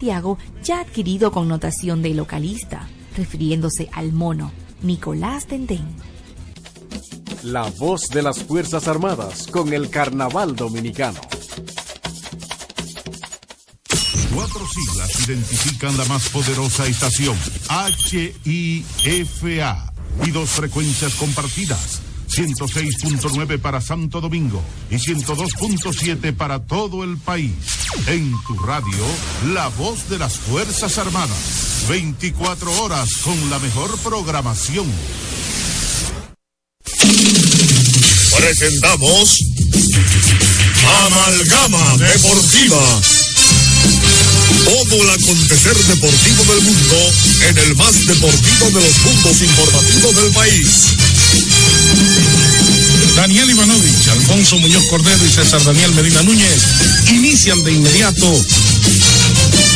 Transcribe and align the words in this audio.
Santiago 0.00 0.38
ya 0.62 0.78
ha 0.78 0.80
adquirido 0.80 1.30
connotación 1.30 2.00
de 2.00 2.14
localista, 2.14 2.88
refiriéndose 3.18 3.90
al 3.92 4.12
mono 4.12 4.50
Nicolás 4.80 5.46
Dendén. 5.46 5.94
La 7.42 7.64
voz 7.78 8.08
de 8.08 8.22
las 8.22 8.42
Fuerzas 8.42 8.88
Armadas 8.88 9.46
con 9.48 9.74
el 9.74 9.90
Carnaval 9.90 10.56
Dominicano. 10.56 11.20
Cuatro 14.34 14.66
siglas 14.68 15.28
identifican 15.28 15.94
la 15.98 16.06
más 16.06 16.30
poderosa 16.30 16.86
estación, 16.86 17.36
HIFA, 18.46 19.92
y 20.24 20.30
dos 20.30 20.48
frecuencias 20.48 21.14
compartidas. 21.16 21.99
106.9 22.30 23.58
para 23.58 23.80
Santo 23.80 24.20
Domingo 24.20 24.62
y 24.90 24.96
102.7 24.96 26.34
para 26.34 26.60
todo 26.60 27.04
el 27.04 27.18
país. 27.18 27.52
En 28.06 28.32
tu 28.46 28.56
radio, 28.58 29.04
la 29.52 29.68
voz 29.68 30.08
de 30.08 30.18
las 30.18 30.38
Fuerzas 30.38 30.98
Armadas. 30.98 31.86
24 31.88 32.82
horas 32.82 33.10
con 33.24 33.50
la 33.50 33.58
mejor 33.58 33.98
programación. 33.98 34.86
Presentamos 38.36 39.38
Amalgama 41.04 41.96
Deportiva. 41.98 43.00
Todo 44.64 45.02
el 45.02 45.10
acontecer 45.10 45.76
deportivo 45.76 46.44
del 46.44 46.62
mundo 46.62 46.96
en 47.48 47.58
el 47.58 47.76
más 47.76 48.06
deportivo 48.06 48.66
de 48.70 48.86
los 48.86 48.94
puntos 48.98 49.42
informativos 49.42 50.16
del 50.16 50.32
país. 50.32 51.19
Daniel 53.16 53.50
Ivanovich, 53.50 54.08
Alfonso 54.08 54.58
Muñoz 54.58 54.84
Cordero 54.88 55.24
y 55.24 55.30
César 55.30 55.62
Daniel 55.64 55.92
Medina 55.94 56.22
Núñez 56.22 56.62
inician 57.12 57.62
de 57.64 57.72
inmediato 57.72 58.26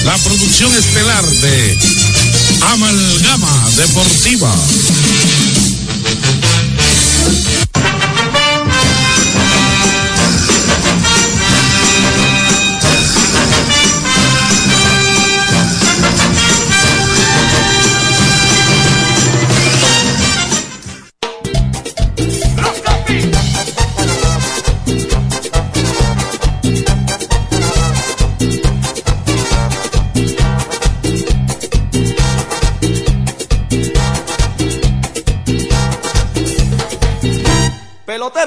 la 0.05 0.17
producción 0.19 0.75
estelar 0.75 1.25
de 1.25 1.79
Amalgama 2.73 3.71
Deportiva. 3.77 4.55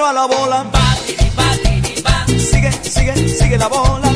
Pelotero 0.07 0.09
a 0.09 0.13
la 0.13 0.25
bola. 0.25 0.65
Sigue, 2.27 2.71
sigue, 2.71 3.29
sigue 3.29 3.57
la 3.57 3.67
bola. 3.67 4.11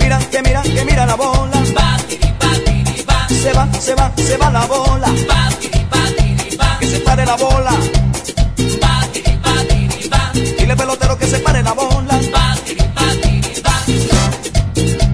Mira, 0.00 0.18
que 0.30 0.42
mira, 0.42 0.62
que 0.62 0.84
mira 0.84 1.06
la 1.06 1.14
bola. 1.14 1.64
Se 3.28 3.52
va, 3.52 3.68
se 3.80 3.94
va, 3.94 4.12
se 4.16 4.36
va 4.36 4.50
la 4.50 4.66
bola. 4.66 5.08
Que 6.80 6.86
se 6.86 6.98
pare 7.00 7.26
la 7.26 7.36
bola. 7.36 7.72
Dile 10.58 10.76
pelotero 10.76 11.18
que 11.18 11.26
se 11.26 11.38
pare 11.38 11.62
la 11.62 11.72
bola. 11.72 12.20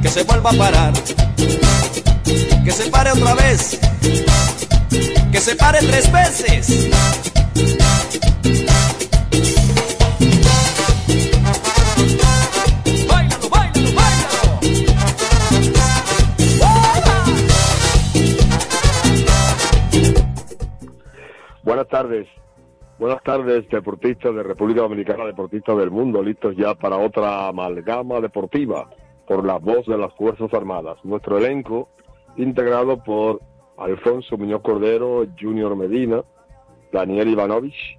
Que 0.02 0.08
se 0.08 0.22
vuelva 0.24 0.50
a 0.50 0.54
parar. 0.54 0.92
Que 2.64 2.72
se 2.72 2.90
pare 2.90 3.12
otra 3.12 3.34
vez. 3.34 3.78
Que 5.32 5.40
se 5.40 5.54
pare 5.56 5.78
tres 5.80 6.10
veces. 6.10 6.88
Buenas 21.98 23.22
tardes, 23.24 23.68
deportistas 23.70 24.32
de 24.32 24.44
República 24.44 24.82
Dominicana, 24.82 25.24
deportistas 25.24 25.76
del 25.78 25.90
mundo, 25.90 26.22
listos 26.22 26.54
ya 26.56 26.76
para 26.76 26.96
otra 26.96 27.48
amalgama 27.48 28.20
deportiva 28.20 28.88
por 29.26 29.44
la 29.44 29.58
voz 29.58 29.84
de 29.86 29.98
las 29.98 30.14
Fuerzas 30.14 30.54
Armadas. 30.54 30.96
Nuestro 31.02 31.38
elenco, 31.38 31.88
integrado 32.36 33.02
por 33.02 33.40
Alfonso 33.78 34.36
Muñoz 34.36 34.62
Cordero, 34.62 35.26
Junior 35.40 35.74
Medina, 35.74 36.22
Daniel 36.92 37.30
Ivanovich 37.30 37.98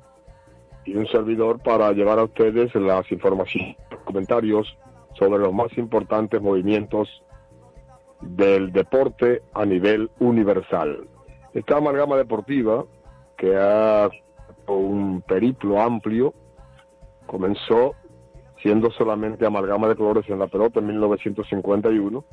y 0.86 0.96
un 0.96 1.06
servidor 1.08 1.60
para 1.60 1.92
llevar 1.92 2.20
a 2.20 2.24
ustedes 2.24 2.74
las 2.76 3.12
informaciones, 3.12 3.76
comentarios 4.06 4.78
sobre 5.18 5.40
los 5.40 5.54
más 5.54 5.78
importantes 5.78 6.42
movimientos 6.42 7.22
del 8.22 8.72
deporte 8.72 9.42
a 9.54 9.66
nivel 9.66 10.10
universal. 10.20 11.06
Esta 11.54 11.78
amalgama 11.78 12.16
deportiva 12.16 12.86
que 13.40 13.56
ha 13.56 14.10
un 14.68 15.22
periplo 15.22 15.82
amplio, 15.82 16.34
comenzó 17.26 17.96
siendo 18.62 18.92
solamente 18.92 19.46
amalgama 19.46 19.88
de 19.88 19.96
colores 19.96 20.30
en 20.30 20.40
la 20.40 20.48
pelota 20.48 20.80
en 20.80 20.88
1951 20.88 22.26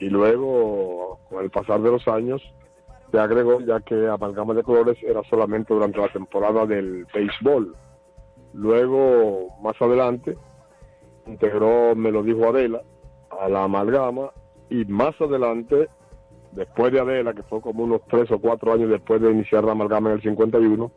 y 0.00 0.10
luego 0.10 1.20
con 1.28 1.44
el 1.44 1.50
pasar 1.50 1.80
de 1.80 1.92
los 1.92 2.06
años 2.08 2.42
se 3.10 3.18
agregó 3.18 3.60
ya 3.60 3.80
que 3.80 4.08
amalgama 4.08 4.52
de 4.54 4.64
colores 4.64 4.98
era 5.02 5.22
solamente 5.30 5.72
durante 5.72 5.98
la 5.98 6.08
temporada 6.08 6.66
del 6.66 7.06
béisbol. 7.14 7.76
Luego, 8.54 9.48
más 9.62 9.80
adelante, 9.80 10.36
integró, 11.26 11.94
me 11.94 12.10
lo 12.10 12.22
dijo 12.22 12.48
Adela, 12.48 12.82
a 13.30 13.48
la 13.48 13.64
amalgama 13.64 14.30
y 14.68 14.84
más 14.86 15.18
adelante 15.20 15.88
después 16.52 16.92
de 16.92 17.00
Adela, 17.00 17.34
que 17.34 17.42
fue 17.42 17.60
como 17.60 17.84
unos 17.84 18.02
tres 18.08 18.30
o 18.30 18.38
cuatro 18.38 18.72
años 18.72 18.90
después 18.90 19.20
de 19.20 19.30
iniciar 19.30 19.64
la 19.64 19.72
amalgama 19.72 20.10
en 20.10 20.16
el 20.16 20.22
51, 20.22 20.90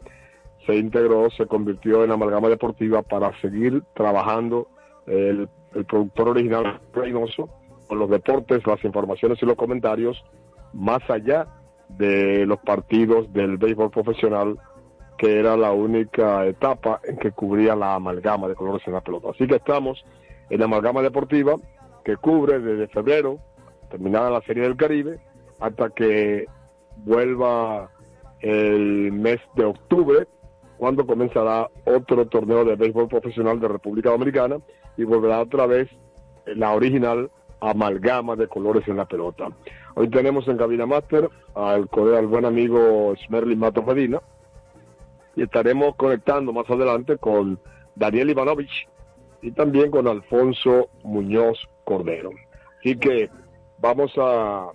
se 0.66 0.76
integró, 0.76 1.30
se 1.32 1.46
convirtió 1.46 2.04
en 2.04 2.12
amalgama 2.12 2.50
deportiva 2.50 3.02
para 3.02 3.40
seguir 3.42 3.84
trabajando 3.94 4.68
el, 5.06 5.50
productor 5.88 6.30
original 6.30 6.80
Reynoso 6.94 7.50
con 7.88 8.00
los 8.00 8.10
deportes, 8.10 8.66
las 8.66 8.84
informaciones 8.86 9.38
y 9.42 9.46
los 9.46 9.58
comentarios 9.58 10.24
más 10.72 11.02
allá 11.10 11.48
de 11.90 12.46
los 12.46 12.60
partidos 12.60 13.32
del 13.34 13.58
béisbol 13.58 13.92
profesional, 13.92 14.58
que 15.18 15.38
era 15.38 15.58
la 15.58 15.72
única 15.72 16.46
etapa 16.46 17.02
en 17.04 17.18
que 17.18 17.32
cubría 17.32 17.76
la 17.76 17.96
amalgama 17.96 18.48
de 18.48 18.56
colores 18.56 18.88
en 18.88 18.94
la 18.94 19.02
pelota. 19.02 19.30
Así 19.32 19.48
que 19.48 19.56
estamos 19.56 20.04
en 20.50 20.60
la 20.60 20.66
amalgama 20.66 21.02
deportiva 21.02 21.56
que 22.06 22.16
cubre 22.18 22.60
desde 22.60 22.88
febrero, 22.88 23.40
terminada 23.90 24.30
la 24.30 24.42
Serie 24.42 24.64
del 24.64 24.78
Caribe, 24.78 25.20
hasta 25.60 25.90
que 25.90 26.46
vuelva 26.98 27.90
el 28.42 29.12
mes 29.12 29.40
de 29.56 29.66
octubre, 29.66 30.28
cuando 30.78 31.06
comenzará 31.06 31.70
otro 31.86 32.28
torneo 32.28 32.66
de 32.66 32.76
béisbol 32.76 33.08
profesional 33.08 33.60
de 33.60 33.68
República 33.68 34.10
Dominicana 34.10 34.58
y 34.98 35.04
volverá 35.04 35.42
otra 35.42 35.66
vez 35.66 35.90
la 36.46 36.74
original 36.74 37.32
amalgama 37.62 38.36
de 38.36 38.48
colores 38.48 38.88
en 38.88 38.98
la 38.98 39.06
pelota. 39.06 39.50
Hoy 39.96 40.10
tenemos 40.10 40.48
en 40.48 40.58
Cabina 40.58 40.86
Master 40.86 41.30
al, 41.54 41.90
al 42.18 42.28
buen 42.28 42.46
amigo 42.46 43.14
Smerlin 43.26 43.60
Mato 43.60 43.82
Medina 43.82 44.22
y 45.36 45.44
estaremos 45.44 45.96
conectando 45.96 46.52
más 46.52 46.70
adelante 46.70 47.18
con 47.18 47.60
Daniel 47.96 48.30
Ivanovich 48.30 48.88
y 49.42 49.52
también 49.52 49.92
con 49.92 50.08
Alfonso 50.08 50.90
Muñoz 51.04 51.58
Cordero. 51.84 52.32
Así 52.80 52.98
que 52.98 53.30
vamos 53.80 54.12
a 54.18 54.72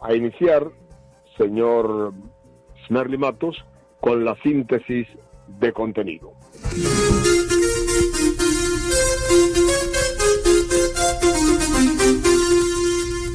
a 0.00 0.14
iniciar, 0.14 0.64
señor 1.36 2.12
Smerly 2.86 3.18
Matos, 3.18 3.56
con 4.00 4.24
la 4.24 4.36
síntesis 4.42 5.06
de 5.48 5.72
contenido. 5.72 6.32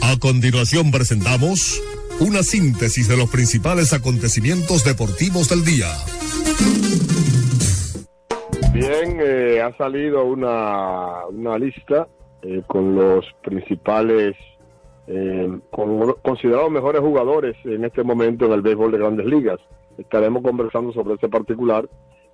A 0.02 0.20
continuación 0.20 0.92
presentamos 0.92 1.82
una 2.20 2.44
síntesis 2.44 3.08
de 3.08 3.18
los 3.18 3.30
principales 3.30 3.94
acontecimientos 3.94 4.84
deportivos 4.84 5.50
del 5.50 5.66
día. 5.66 5.88
Bien, 8.74 9.18
eh, 9.20 9.62
ha 9.62 9.76
salido 9.78 10.26
una, 10.26 11.26
una 11.28 11.58
lista 11.58 12.08
eh, 12.44 12.62
con 12.68 12.96
los 12.96 13.26
principales 13.44 14.36
eh, 15.14 15.60
con, 15.72 16.14
considerados 16.22 16.72
mejores 16.72 17.02
jugadores 17.02 17.58
en 17.66 17.84
este 17.84 18.02
momento 18.02 18.46
en 18.46 18.54
el 18.54 18.62
béisbol 18.62 18.94
de 18.94 18.98
grandes 18.98 19.26
ligas. 19.26 19.60
Estaremos 19.98 20.42
conversando 20.42 20.94
sobre 20.94 21.16
ese 21.16 21.28
particular 21.28 21.90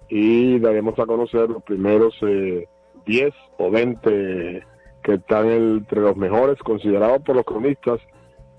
y 0.09 0.59
daremos 0.59 0.97
a 1.00 1.07
conocer 1.07 1.50
los 1.50 1.63
primeros 1.63 2.15
10 2.21 2.68
eh, 3.07 3.33
o 3.57 3.71
20 3.71 4.63
que 5.01 5.13
están 5.13 5.50
entre 5.50 6.01
los 6.01 6.15
mejores, 6.18 6.59
considerados 6.59 7.24
por 7.24 7.35
los 7.35 7.45
cronistas, 7.45 8.00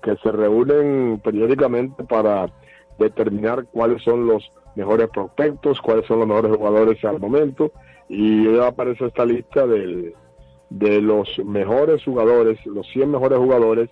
que 0.03 0.17
se 0.17 0.31
reúnen 0.33 1.21
periódicamente 1.23 2.03
para 2.03 2.51
determinar 2.97 3.67
cuáles 3.71 4.03
son 4.03 4.27
los 4.27 4.51
mejores 4.75 5.07
prospectos, 5.11 5.79
cuáles 5.79 6.05
son 6.07 6.19
los 6.19 6.27
mejores 6.27 6.57
jugadores 6.57 7.05
al 7.05 7.21
momento, 7.21 7.71
y 8.09 8.45
hoy 8.47 8.59
aparece 8.59 9.05
esta 9.05 9.23
lista 9.23 9.65
de 9.65 11.01
los 11.01 11.39
mejores 11.45 12.03
jugadores, 12.03 12.59
los 12.65 12.85
100 12.87 13.11
mejores 13.11 13.37
jugadores 13.39 13.89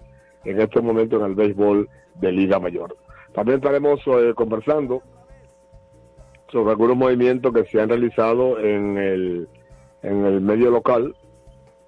en 0.48 0.62
este 0.62 0.82
momento 0.82 1.18
en 1.18 1.26
el 1.26 1.36
béisbol 1.36 1.90
de 2.16 2.32
Liga 2.32 2.60
Mayor. 2.60 2.96
También 3.34 3.58
estaremos 3.58 4.00
eh, 4.08 4.34
conversando 4.34 5.02
sobre 6.52 6.72
algunos 6.72 6.96
movimientos 6.96 7.54
que 7.54 7.66
se 7.66 7.82
han 7.82 7.90
realizado 7.90 8.58
en 8.60 8.98
el, 8.98 9.48
en 10.02 10.26
el 10.26 10.42
medio 10.42 10.72
local 10.72 11.14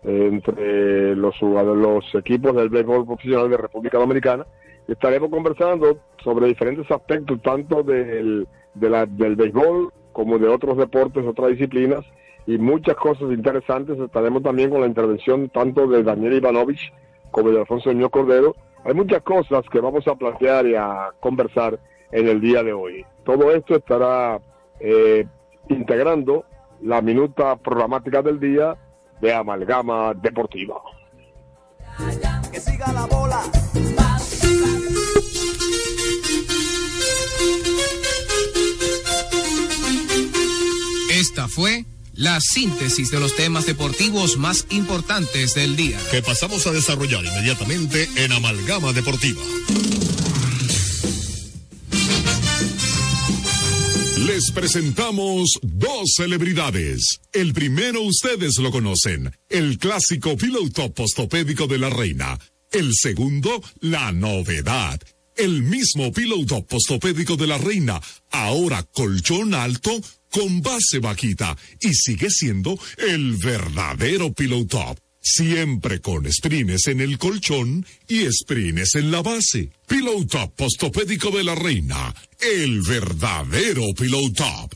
entre 0.04 1.16
los 1.16 1.38
jugadores, 1.38 1.82
los 1.82 2.16
equipos 2.16 2.56
del 2.56 2.70
béisbol 2.70 3.06
profesional 3.06 3.50
de 3.50 3.58
República 3.58 3.98
Dominicana. 3.98 4.46
Estaremos 4.88 5.30
conversando 5.30 6.00
sobre 6.24 6.48
diferentes 6.48 6.90
aspectos, 6.92 7.42
tanto 7.42 7.84
del, 7.84 8.48
de 8.74 8.90
la, 8.90 9.06
del 9.06 9.36
béisbol 9.36 9.92
como 10.12 10.38
de 10.38 10.48
otros 10.48 10.78
deportes, 10.78 11.26
otras 11.26 11.52
disciplinas, 11.52 12.06
y 12.48 12.58
muchas 12.58 12.96
cosas 12.96 13.32
interesantes. 13.32 14.00
Estaremos 14.00 14.44
también 14.44 14.70
con 14.70 14.82
la 14.82 14.88
intervención 14.88 15.50
tanto 15.50 15.88
de 15.88 16.04
Daniel 16.04 16.34
Ivanovich 16.34 16.92
como 17.32 17.50
de 17.50 17.60
Alfonso 17.60 17.94
Niño 17.94 18.10
Cordero. 18.10 18.56
Hay 18.84 18.94
muchas 18.94 19.22
cosas 19.24 19.64
que 19.72 19.80
vamos 19.80 20.08
a 20.08 20.16
plantear 20.16 20.66
y 20.66 20.76
a 20.76 21.12
conversar 21.20 21.80
en 22.12 22.28
el 22.28 22.42
día 22.42 22.64
de 22.64 22.74
hoy. 22.74 23.06
Todo 23.24 23.52
esto 23.52 23.76
estará 23.76 24.40
eh, 24.80 25.26
integrando 25.68 26.46
la 26.82 27.02
minuta 27.02 27.56
programática 27.58 28.22
del 28.22 28.40
día 28.40 28.76
de 29.22 29.34
Amalgama 29.34 30.14
Deportiva. 30.14 30.82
Que 32.52 32.60
siga 32.60 32.92
la 32.94 33.06
bola. 33.06 33.42
Esta 41.12 41.48
fue 41.50 41.84
la 42.20 42.42
síntesis 42.42 43.12
de 43.12 43.20
los 43.20 43.34
temas 43.34 43.66
deportivos 43.66 44.38
más 44.38 44.66
importantes 44.72 45.56
del 45.56 45.78
día. 45.78 45.98
Que 46.12 46.22
pasamos 46.22 46.68
a 46.68 46.72
desarrollar 46.72 47.24
inmediatamente 47.24 48.10
en 48.18 48.34
Amalgama 48.34 48.92
Deportiva. 48.92 49.42
Les 54.18 54.52
presentamos 54.52 55.60
dos 55.62 56.12
celebridades. 56.18 57.22
El 57.32 57.54
primero 57.54 58.02
ustedes 58.02 58.58
lo 58.58 58.70
conocen, 58.70 59.32
el 59.48 59.78
clásico 59.78 60.36
piloto 60.36 60.94
postopédico 60.94 61.68
de 61.68 61.78
la 61.78 61.90
reina. 61.90 62.38
El 62.72 62.94
segundo, 62.96 63.64
la 63.80 64.12
novedad. 64.12 65.00
El 65.38 65.64
mismo 65.64 66.12
piloto 66.12 66.66
postopédico 66.66 67.38
de 67.38 67.48
la 67.48 67.58
reina, 67.58 68.02
ahora 68.30 68.84
colchón 68.84 69.54
alto 69.54 70.02
con 70.30 70.62
base 70.62 71.00
vaquita 71.00 71.58
y 71.82 71.94
sigue 71.94 72.30
siendo 72.30 72.78
el 72.98 73.38
verdadero 73.38 74.32
piloto 74.34 74.96
Siempre 75.22 76.00
con 76.00 76.32
sprines 76.32 76.88
en 76.88 77.02
el 77.02 77.18
colchón 77.18 77.86
y 78.08 78.26
sprines 78.32 78.96
en 78.96 79.12
la 79.12 79.22
base. 79.22 79.70
Pillow 79.88 80.26
Top 80.26 80.56
Postopédico 80.56 81.30
de 81.32 81.44
la 81.44 81.56
Reina. 81.56 82.16
El 82.40 82.82
verdadero 82.82 83.84
Pillow 83.98 84.32
Top. 84.32 84.74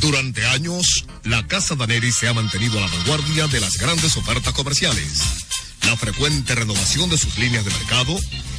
Durante 0.00 0.46
años, 0.46 1.04
la 1.24 1.46
Casa 1.46 1.74
Daneri 1.74 2.10
se 2.10 2.28
ha 2.28 2.32
mantenido 2.32 2.78
a 2.78 2.82
la 2.82 2.96
vanguardia 2.96 3.48
de 3.48 3.60
las 3.60 3.76
grandes 3.76 4.16
ofertas 4.16 4.54
comerciales. 4.54 5.20
La 5.84 5.96
frecuente 5.96 6.54
renovación 6.54 7.10
de 7.10 7.18
sus 7.18 7.38
líneas 7.38 7.64
de 7.64 7.70
mercado 7.70 8.18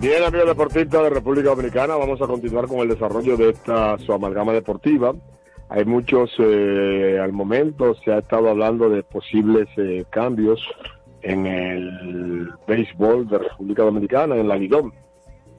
Bien, 0.00 0.22
amigos 0.22 0.46
deportistas 0.46 1.02
de 1.02 1.10
República 1.10 1.48
Dominicana, 1.48 1.96
vamos 1.96 2.22
a 2.22 2.28
continuar 2.28 2.68
con 2.68 2.78
el 2.78 2.88
desarrollo 2.88 3.36
de 3.36 3.50
esta 3.50 3.98
su 3.98 4.12
amalgama 4.12 4.52
deportiva. 4.52 5.12
Hay 5.68 5.84
muchos, 5.84 6.30
eh, 6.38 7.18
al 7.20 7.32
momento 7.32 7.92
se 7.96 8.12
ha 8.12 8.18
estado 8.18 8.50
hablando 8.50 8.88
de 8.88 9.02
posibles 9.02 9.66
eh, 9.76 10.04
cambios 10.08 10.60
en 11.22 11.46
el 11.46 12.50
béisbol 12.68 13.28
de 13.28 13.38
República 13.38 13.82
Dominicana, 13.82 14.36
en 14.36 14.46
la 14.46 14.56
Lidón. 14.56 14.92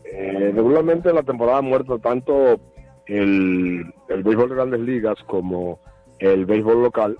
Eh, 0.06 0.54
regularmente 0.56 1.10
en 1.10 1.16
la 1.16 1.24
temporada 1.24 1.58
ha 1.58 1.62
muerto 1.62 2.00
tanto 2.00 2.58
el, 3.06 3.94
el 4.08 4.24
béisbol 4.24 4.48
de 4.48 4.56
grandes 4.56 4.80
ligas 4.80 5.18
como 5.26 5.80
el 6.20 6.46
béisbol 6.46 6.84
local, 6.84 7.18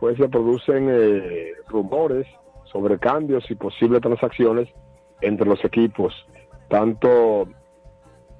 pues 0.00 0.16
se 0.16 0.28
producen 0.28 0.88
eh, 0.90 1.52
rumores 1.68 2.26
sobre 2.64 2.98
cambios 2.98 3.50
y 3.50 3.54
posibles 3.54 4.00
transacciones 4.00 4.68
entre 5.20 5.46
los 5.46 5.64
equipos, 5.64 6.14
tanto 6.68 7.48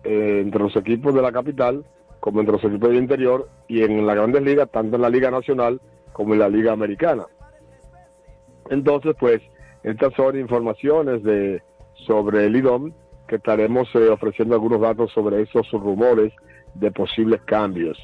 eh, 0.05 0.41
entre 0.43 0.63
los 0.63 0.77
equipos 0.77 1.15
de 1.15 1.23
la 1.23 1.33
capital 1.33 1.85
como 2.21 2.41
entre 2.41 2.55
los 2.55 2.65
equipos 2.65 2.91
del 2.91 2.99
interior 2.99 3.49
y 3.69 3.83
en 3.83 4.07
las 4.07 4.17
grandes 4.17 4.43
ligas, 4.43 4.71
tanto 4.71 4.97
en 4.97 5.03
la 5.03 5.11
Liga 5.11 5.31
Nacional 5.31 5.81
como 6.13 6.35
en 6.35 6.41
la 6.41 6.49
Liga 6.49 6.73
Americana. 6.73 7.25
Entonces, 8.69 9.15
pues, 9.19 9.41
estas 9.83 10.13
son 10.15 10.39
informaciones 10.39 11.23
de 11.23 11.63
sobre 12.07 12.47
el 12.47 12.57
IDOM 12.57 12.93
que 13.29 13.37
estaremos 13.37 13.89
eh, 13.95 14.09
ofreciendo 14.09 14.55
algunos 14.55 14.81
datos 14.81 15.13
sobre 15.13 15.43
esos 15.43 15.71
rumores 15.73 16.33
de 16.75 16.91
posibles 16.91 17.41
cambios. 17.43 17.99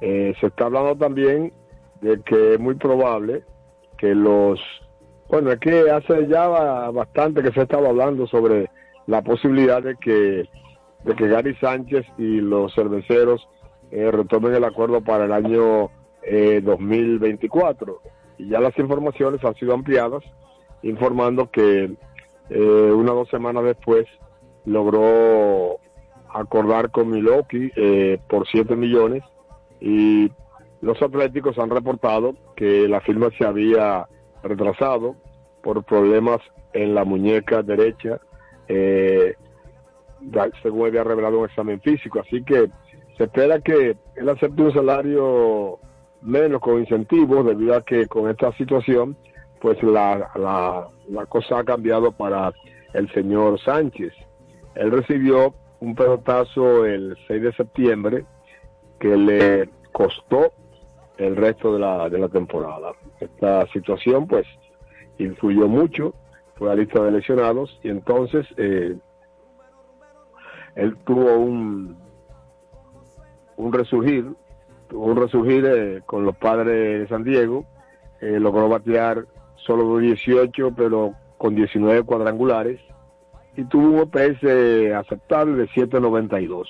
Eh, 0.00 0.34
se 0.40 0.46
está 0.46 0.66
hablando 0.66 0.96
también 0.96 1.52
de 2.00 2.20
que 2.22 2.54
es 2.54 2.60
muy 2.60 2.74
probable 2.74 3.44
que 3.96 4.14
los 4.14 4.60
Bueno, 5.28 5.50
es 5.52 5.58
que 5.58 5.90
hace 5.90 6.26
ya 6.28 6.46
bastante 6.48 7.42
que 7.42 7.52
se 7.52 7.60
ha 7.60 7.62
estado 7.64 7.88
hablando 7.88 8.26
sobre 8.26 8.70
la 9.06 9.22
posibilidad 9.22 9.82
de 9.82 9.96
que, 9.96 10.48
de 11.04 11.14
que 11.16 11.28
Gary 11.28 11.54
Sánchez 11.56 12.06
y 12.18 12.40
los 12.40 12.74
cerveceros 12.74 13.48
eh, 13.90 14.10
retomen 14.10 14.54
el 14.54 14.64
acuerdo 14.64 15.00
para 15.00 15.24
el 15.24 15.32
año 15.32 15.90
eh, 16.22 16.60
2024. 16.62 18.00
Y 18.38 18.50
ya 18.50 18.60
las 18.60 18.78
informaciones 18.78 19.44
han 19.44 19.54
sido 19.54 19.74
ampliadas, 19.74 20.22
informando 20.82 21.50
que 21.50 21.90
eh, 22.50 22.92
una 22.92 23.12
o 23.12 23.16
dos 23.16 23.28
semanas 23.30 23.64
después 23.64 24.06
logró 24.64 25.78
acordar 26.32 26.90
con 26.90 27.10
Milwaukee 27.10 27.72
eh, 27.76 28.18
por 28.28 28.46
7 28.46 28.76
millones 28.76 29.22
y 29.80 30.30
los 30.80 31.00
atléticos 31.02 31.58
han 31.58 31.70
reportado 31.70 32.34
que 32.56 32.88
la 32.88 33.00
firma 33.00 33.28
se 33.36 33.44
había 33.44 34.06
retrasado 34.42 35.16
por 35.62 35.84
problemas 35.84 36.40
en 36.72 36.94
la 36.94 37.04
muñeca 37.04 37.62
derecha, 37.62 38.20
eh, 38.68 39.34
según 40.62 40.86
había 40.86 41.04
revelado 41.04 41.40
un 41.40 41.46
examen 41.46 41.80
físico. 41.80 42.20
Así 42.20 42.44
que 42.44 42.70
se 43.16 43.24
espera 43.24 43.60
que 43.60 43.96
él 44.16 44.28
acepte 44.28 44.62
un 44.62 44.72
salario 44.72 45.78
menos 46.22 46.60
con 46.60 46.78
incentivos, 46.78 47.46
debido 47.46 47.74
a 47.74 47.82
que 47.82 48.06
con 48.06 48.28
esta 48.30 48.52
situación, 48.52 49.16
pues 49.60 49.82
la, 49.82 50.30
la, 50.36 50.88
la 51.08 51.26
cosa 51.26 51.58
ha 51.58 51.64
cambiado 51.64 52.12
para 52.12 52.52
el 52.94 53.10
señor 53.12 53.60
Sánchez. 53.60 54.12
Él 54.74 54.92
recibió 54.92 55.54
un 55.80 55.94
pelotazo 55.94 56.84
el 56.84 57.16
6 57.26 57.42
de 57.42 57.52
septiembre 57.52 58.24
que 59.00 59.16
le 59.16 59.68
costó 59.92 60.52
el 61.18 61.36
resto 61.36 61.74
de 61.74 61.80
la, 61.80 62.08
de 62.08 62.18
la 62.18 62.28
temporada. 62.28 62.92
Esta 63.20 63.66
situación 63.72 64.26
pues 64.26 64.46
influyó 65.18 65.66
mucho, 65.68 66.14
fue 66.56 66.68
la 66.68 66.76
lista 66.76 67.02
de 67.02 67.10
lesionados 67.10 67.78
y 67.82 67.90
entonces 67.90 68.46
eh, 68.56 68.96
él 70.76 70.96
tuvo 71.04 71.38
un, 71.38 71.96
un 73.56 73.72
resurgir, 73.72 74.26
tuvo 74.88 75.06
un 75.06 75.16
resurgir 75.16 75.64
eh, 75.66 76.02
con 76.06 76.24
los 76.24 76.36
padres 76.36 77.00
de 77.00 77.08
San 77.08 77.24
Diego, 77.24 77.66
eh, 78.20 78.38
logró 78.38 78.68
batear 78.68 79.26
solo 79.56 79.98
18 79.98 80.72
pero 80.76 81.14
con 81.36 81.56
19 81.56 82.04
cuadrangulares 82.04 82.80
y 83.56 83.64
tuvo 83.64 83.88
un 83.88 84.00
OPS 84.00 84.44
aceptable 84.94 85.56
de 85.56 85.68
7.92. 85.68 86.64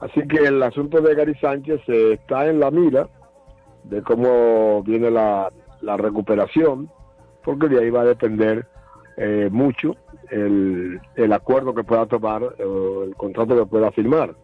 Así 0.00 0.26
que 0.26 0.38
el 0.38 0.60
asunto 0.62 1.00
de 1.00 1.14
Gary 1.14 1.34
Sánchez 1.36 1.80
está 1.88 2.46
en 2.46 2.58
la 2.58 2.70
mira 2.72 3.08
de 3.88 4.02
cómo 4.02 4.82
viene 4.82 5.10
la, 5.10 5.50
recuperación, 5.96 6.90
porque 7.42 7.68
de 7.68 7.80
ahí 7.80 7.90
va 7.90 8.02
a 8.02 8.06
depender 8.06 8.66
eh, 9.16 9.48
mucho 9.50 9.96
el, 10.30 11.00
acuerdo 11.32 11.74
que 11.74 11.84
pueda 11.84 12.06
tomar 12.06 12.42
o 12.42 13.04
el 13.04 13.14
contrato 13.16 13.56
que 13.56 13.66
pueda 13.66 13.90
firmar. 13.92 14.34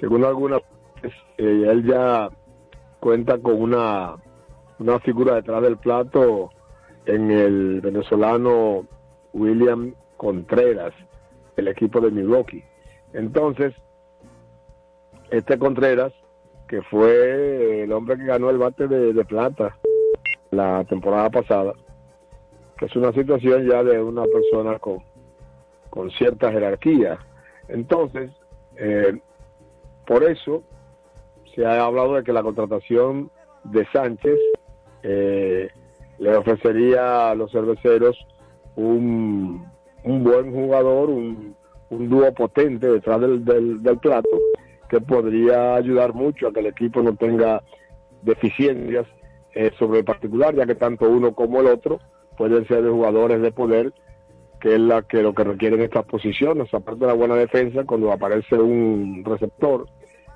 Según 0.00 0.24
algunas, 0.24 0.62
eh, 1.02 1.66
él 1.68 1.84
ya 1.84 2.28
cuenta 3.00 3.38
con 3.38 3.60
una, 3.60 4.16
una 4.78 4.98
figura 5.00 5.36
detrás 5.36 5.62
del 5.62 5.76
plato 5.76 6.50
en 7.06 7.30
el 7.30 7.80
venezolano 7.80 8.86
William 9.32 9.94
Contreras, 10.16 10.92
el 11.56 11.68
equipo 11.68 12.00
de 12.00 12.10
Milwaukee. 12.10 12.64
Entonces, 13.12 13.74
este 15.30 15.58
Contreras, 15.58 16.12
que 16.68 16.82
fue 16.82 17.84
el 17.84 17.92
hombre 17.92 18.16
que 18.16 18.26
ganó 18.26 18.50
el 18.50 18.58
bate 18.58 18.86
de, 18.86 19.12
de, 19.12 19.24
plata 19.24 19.76
la 20.50 20.84
temporada 20.84 21.30
pasada, 21.30 21.72
que 22.76 22.86
es 22.86 22.96
una 22.96 23.12
situación 23.12 23.66
ya 23.66 23.82
de 23.82 24.02
una 24.02 24.24
persona 24.24 24.78
con, 24.78 24.98
con 25.90 26.10
cierta 26.10 26.52
jerarquía. 26.52 27.18
Entonces, 27.68 28.30
eh, 28.76 29.18
por 30.06 30.24
eso 30.24 30.62
se 31.54 31.66
ha 31.66 31.84
hablado 31.84 32.14
de 32.14 32.22
que 32.22 32.32
la 32.32 32.42
contratación 32.42 33.30
de 33.64 33.86
Sánchez 33.92 34.38
eh, 35.02 35.68
le 36.18 36.36
ofrecería 36.36 37.30
a 37.30 37.34
los 37.34 37.50
cerveceros 37.50 38.16
un, 38.76 39.66
un 40.04 40.24
buen 40.24 40.52
jugador, 40.52 41.10
un, 41.10 41.56
un 41.90 42.08
dúo 42.08 42.32
potente 42.32 42.90
detrás 42.90 43.20
del, 43.20 43.44
del, 43.44 43.82
del, 43.82 43.98
plato 43.98 44.28
que 44.88 45.00
podría 45.00 45.74
ayudar 45.74 46.14
mucho 46.14 46.48
a 46.48 46.52
que 46.52 46.60
el 46.60 46.66
equipo 46.66 47.02
no 47.02 47.14
tenga 47.14 47.62
deficiencias 48.22 49.06
eh, 49.54 49.70
sobre 49.78 50.00
el 50.00 50.04
particular, 50.04 50.54
ya 50.54 50.66
que 50.66 50.74
tanto 50.74 51.08
uno 51.08 51.34
como 51.34 51.60
el 51.60 51.66
otro 51.66 52.00
pueden 52.36 52.66
ser 52.66 52.82
de 52.82 52.90
jugadores 52.90 53.42
de 53.42 53.52
poder, 53.52 53.92
que 54.60 54.74
es 54.74 54.80
la 54.80 55.02
que 55.02 55.22
lo 55.22 55.34
que 55.34 55.44
requieren 55.44 55.80
estas 55.80 56.04
posiciones, 56.04 56.72
aparte 56.72 57.00
de 57.00 57.06
la 57.06 57.12
buena 57.12 57.34
defensa, 57.34 57.84
cuando 57.84 58.12
aparece 58.12 58.56
un 58.56 59.22
receptor 59.24 59.86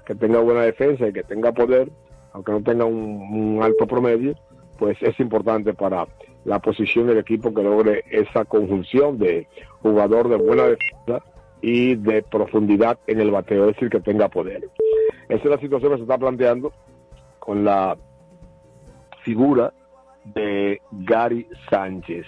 que 0.06 0.14
tenga 0.14 0.40
buena 0.40 0.62
defensa 0.62 1.08
y 1.08 1.12
que 1.12 1.22
tenga 1.22 1.52
poder, 1.52 1.90
aunque 2.32 2.52
no 2.52 2.62
tenga 2.62 2.84
un, 2.84 3.56
un 3.56 3.62
alto 3.62 3.86
promedio, 3.86 4.34
pues 4.78 4.96
es 5.00 5.18
importante 5.20 5.74
para 5.74 6.06
la 6.44 6.58
posición 6.58 7.06
del 7.06 7.18
equipo 7.18 7.54
que 7.54 7.62
logre 7.62 8.04
esa 8.10 8.44
conjunción 8.44 9.18
de 9.18 9.46
jugador 9.80 10.28
de 10.28 10.36
buena 10.36 10.64
defensa 10.64 11.24
y 11.62 11.94
de 11.94 12.22
profundidad 12.24 12.98
en 13.06 13.20
el 13.20 13.30
bateo, 13.30 13.68
es 13.68 13.76
decir, 13.76 13.88
que 13.88 14.00
tenga 14.00 14.28
poder. 14.28 14.68
Esa 15.28 15.44
es 15.44 15.50
la 15.50 15.58
situación 15.58 15.92
que 15.92 15.98
se 15.98 16.02
está 16.02 16.18
planteando 16.18 16.72
con 17.38 17.64
la 17.64 17.96
figura 19.22 19.72
de 20.24 20.82
Gary 20.90 21.48
Sánchez. 21.70 22.26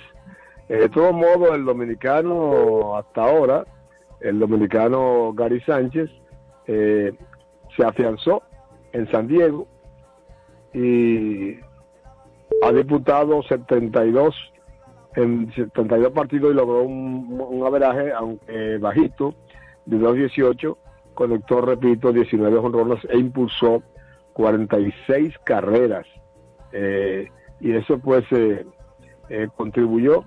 Eh, 0.68 0.76
de 0.76 0.88
todos 0.88 1.12
modos, 1.12 1.54
el 1.54 1.64
dominicano 1.64 2.96
hasta 2.96 3.22
ahora, 3.22 3.64
el 4.20 4.38
dominicano 4.38 5.32
Gary 5.34 5.60
Sánchez, 5.62 6.10
eh, 6.66 7.12
se 7.76 7.84
afianzó 7.84 8.42
en 8.92 9.10
San 9.10 9.26
Diego 9.26 9.66
y 10.72 11.56
ha 12.62 12.72
disputado 12.72 13.42
72 13.42 14.34
en 15.16 15.52
72 15.52 16.12
partidos 16.12 16.52
y 16.52 16.54
logró 16.54 16.82
un, 16.82 17.40
un 17.40 17.66
averaje, 17.66 18.12
aunque 18.12 18.78
bajito, 18.78 19.34
de 19.86 19.98
2.18, 19.98 20.76
conectó, 21.14 21.60
repito, 21.60 22.12
19 22.12 22.58
honrones 22.58 23.04
e 23.08 23.18
impulsó 23.18 23.82
46 24.32 25.38
carreras. 25.44 26.06
Eh, 26.72 27.30
y 27.60 27.72
eso 27.72 27.98
pues 27.98 28.24
eh, 28.32 28.66
eh, 29.28 29.48
contribuyó 29.56 30.24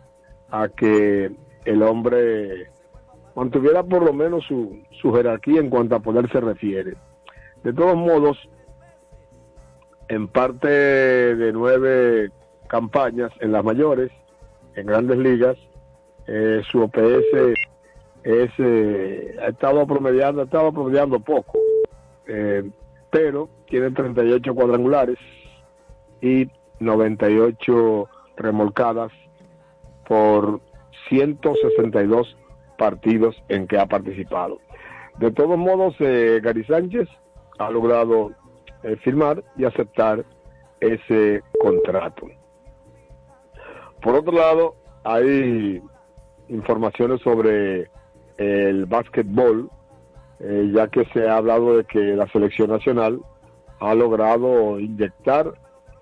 a 0.50 0.70
que 0.70 1.32
el 1.66 1.84
hombre 1.84 2.72
mantuviera 3.36 3.84
por 3.84 4.04
lo 4.04 4.14
menos 4.14 4.46
su, 4.46 4.82
su 5.02 5.14
jerarquía 5.14 5.60
en 5.60 5.70
cuanto 5.70 5.96
a 5.96 6.00
poder 6.00 6.32
se 6.32 6.40
refiere. 6.40 6.96
De 7.64 7.74
todos 7.74 7.96
modos, 7.96 8.38
en 10.08 10.28
parte 10.30 10.68
de 10.68 11.52
nueve 11.52 12.32
campañas 12.68 13.32
en 13.42 13.52
las 13.52 13.64
mayores, 13.64 14.12
en 14.78 14.86
grandes 14.86 15.18
ligas, 15.18 15.58
eh, 16.28 16.62
su 16.72 16.84
OPS 16.84 17.56
es, 18.24 18.52
eh, 18.60 19.36
ha 19.42 19.48
estado 19.48 19.88
promediando, 19.88 20.42
ha 20.42 20.46
estado 20.46 20.72
promediando 20.72 21.20
poco, 21.20 21.58
eh, 22.28 22.64
pero 23.10 23.50
tiene 23.68 23.90
38 23.90 24.54
cuadrangulares 24.54 25.18
y 26.22 26.48
98 26.80 28.08
remolcadas 28.36 29.12
por 30.08 30.62
162 31.10 32.38
partidos 32.78 33.36
en 33.50 33.66
que 33.66 33.80
ha 33.80 33.88
participado. 33.88 34.60
De 35.18 35.32
todos 35.32 35.58
modos, 35.58 35.96
eh, 36.00 36.40
Gary 36.44 36.64
Sánchez 36.66 37.10
ha 37.58 37.72
logrado 37.72 38.32
firmar 39.02 39.44
y 39.58 39.66
aceptar 39.66 40.24
ese 40.80 41.42
contrato. 41.60 42.28
Por 44.02 44.16
otro 44.16 44.34
lado, 44.34 44.76
hay 45.04 45.82
informaciones 46.50 47.22
sobre 47.22 47.90
el 48.38 48.86
básquetbol, 48.86 49.70
eh, 50.40 50.72
ya 50.74 50.88
que 50.88 51.06
se 51.06 51.28
ha 51.28 51.38
hablado 51.38 51.78
de 51.78 51.86
que 51.86 52.00
la 52.00 52.28
selección 52.28 52.70
nacional 52.70 53.20
ha 53.80 53.96
logrado 53.96 54.80
inyectar 54.80 55.54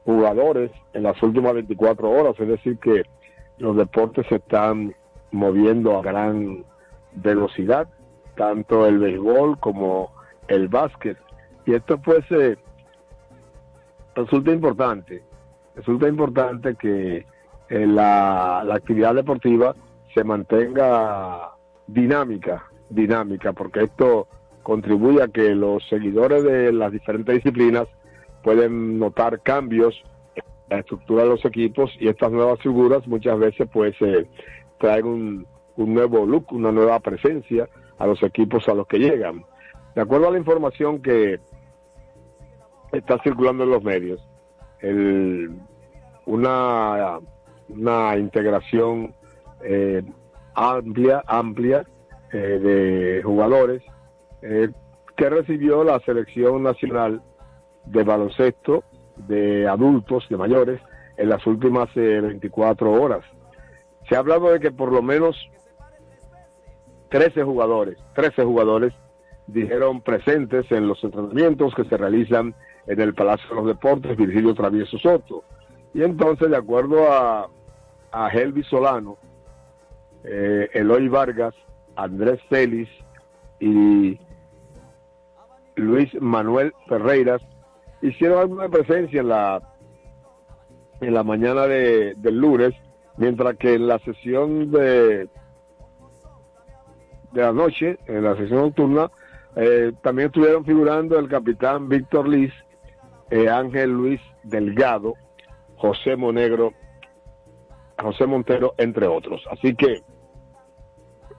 jugadores 0.04 0.72
en 0.94 1.04
las 1.04 1.22
últimas 1.24 1.54
24 1.54 2.10
horas, 2.10 2.36
es 2.40 2.48
decir, 2.48 2.78
que 2.80 3.04
los 3.58 3.75
deportes 3.75 4.25
se 4.28 4.36
están 4.36 4.94
moviendo 5.32 5.98
a 5.98 6.02
gran 6.02 6.64
velocidad, 7.14 7.88
tanto 8.36 8.86
el 8.86 9.00
béisbol 9.00 9.60
como 9.60 10.12
el 10.48 10.68
básquet. 10.68 11.18
Y 11.66 11.74
esto 11.74 11.98
pues 11.98 12.24
eh, 12.32 12.58
resulta 14.16 14.52
importante, 14.52 15.24
resulta 15.75 16.08
importante 16.08 16.75
que 16.75 17.25
eh, 17.70 17.86
la, 17.86 18.64
la 18.66 18.76
actividad 18.76 19.16
deportiva 19.16 19.76
se 20.14 20.24
mantenga 20.24 21.52
dinámica, 21.88 22.66
dinámica, 22.90 23.54
porque 23.54 23.84
esto 23.84 24.28
contribuye 24.64 25.22
a 25.22 25.28
que 25.28 25.54
los 25.56 25.88
seguidores 25.90 26.44
de 26.44 26.72
las 26.72 26.92
diferentes 26.92 27.36
disciplinas 27.36 27.88
pueden 28.44 29.00
notar 29.00 29.42
cambios 29.42 30.02
la 30.70 30.80
estructura 30.80 31.24
de 31.24 31.30
los 31.30 31.46
equipos 31.46 31.92
y 32.00 32.08
estas 32.08 32.32
nuevas 32.32 32.60
figuras 32.60 33.06
muchas 33.08 33.38
veces 33.38 33.68
pues 33.72 33.96
eh, 34.02 34.28
traen 34.80 35.06
un, 35.06 35.48
un 35.76 35.94
nuevo 35.94 36.26
look, 36.26 36.52
una 36.52 36.72
nueva 36.72 37.00
presencia 37.00 37.70
a 37.98 38.08
los 38.08 38.22
equipos 38.24 38.68
a 38.68 38.74
los 38.74 38.88
que 38.88 39.00
llegan. 39.00 39.46
De 39.94 40.02
acuerdo 40.02 40.28
a 40.28 40.32
la 40.32 40.38
información 40.38 41.02
que 41.02 41.40
está 42.92 43.22
circulando 43.24 43.64
en 43.64 43.70
los 43.70 43.84
medios, 43.84 44.28
el, 44.80 45.52
una, 46.26 47.20
una 47.70 48.18
integración 48.18 49.14
eh, 49.64 50.04
amplia, 50.54 51.24
amplia 51.28 51.86
eh, 52.32 52.38
de 52.38 53.24
jugadores 53.24 53.82
eh, 54.42 54.70
que 55.16 55.30
recibió 55.30 55.84
la 55.84 56.00
selección 56.02 56.64
nacional 56.64 57.22
de 57.86 58.04
baloncesto 58.04 58.84
de 59.28 59.68
adultos, 59.68 60.28
de 60.30 60.38
mayores, 60.38 60.82
en 61.18 61.30
las 61.30 61.46
últimas 61.48 61.88
24 61.96 62.92
horas. 62.92 63.24
Se 64.10 64.16
ha 64.16 64.20
hablado 64.20 64.52
de 64.52 64.60
que 64.60 64.72
por 64.72 64.92
lo 64.92 65.02
menos 65.02 65.38
13 67.10 67.44
jugadores, 67.44 67.98
13 68.14 68.44
jugadores 68.44 68.94
dijeron 69.48 70.02
presentes 70.02 70.70
en 70.72 70.88
los 70.88 71.02
entrenamientos 71.04 71.74
que 71.76 71.86
se 71.86 71.96
realizan 71.98 72.54
en 72.88 73.00
el 73.00 73.14
Palacio 73.14 73.50
de 73.50 73.56
los 73.56 73.68
Deportes 73.68 74.18
Virgilio 74.18 74.54
Travieso 74.54 74.98
Soto. 74.98 75.44
Y 75.94 76.04
entonces, 76.04 76.50
de 76.50 76.58
acuerdo 76.58 77.12
a, 77.12 77.48
a 78.16 78.30
Helvi 78.30 78.64
Solano, 78.64 79.18
eh, 80.24 80.70
Eloy 80.74 81.10
Vargas, 81.10 81.54
Andrés 81.98 82.40
Félix 82.50 82.90
y 83.60 84.18
Luis 85.76 86.10
Manuel 86.22 86.74
Ferreiras. 86.88 87.42
Hicieron 88.02 88.40
alguna 88.40 88.70
presencia 88.70 89.20
en 89.20 89.28
la 89.28 89.62
en 91.02 91.14
la 91.14 91.24
mañana 91.24 91.68
de, 91.68 92.14
del 92.16 92.40
lunes, 92.40 92.74
mientras 93.18 93.58
que 93.58 93.74
en 93.74 93.88
la 93.88 94.00
sesión 94.00 94.72
de 94.72 95.28
de 97.34 97.42
la 97.42 97.52
noche, 97.52 98.00
en 98.08 98.24
la 98.24 98.38
sesión 98.38 98.62
nocturna, 98.62 99.12
eh, 99.58 99.92
también 100.02 100.28
estuvieron 100.28 100.64
figurando 100.64 101.20
el 101.20 101.28
capitán 101.28 101.90
Víctor 101.90 102.30
Liz, 102.30 102.54
eh, 103.30 103.50
Ángel 103.50 103.92
Luis 103.92 104.22
Delgado, 104.44 105.16
José 105.76 106.16
Monegro, 106.16 106.72
José 108.02 108.25
Montero, 108.25 108.74
entre 108.78 109.08
otros. 109.08 109.42
Así 109.52 109.75
que 109.75 110.02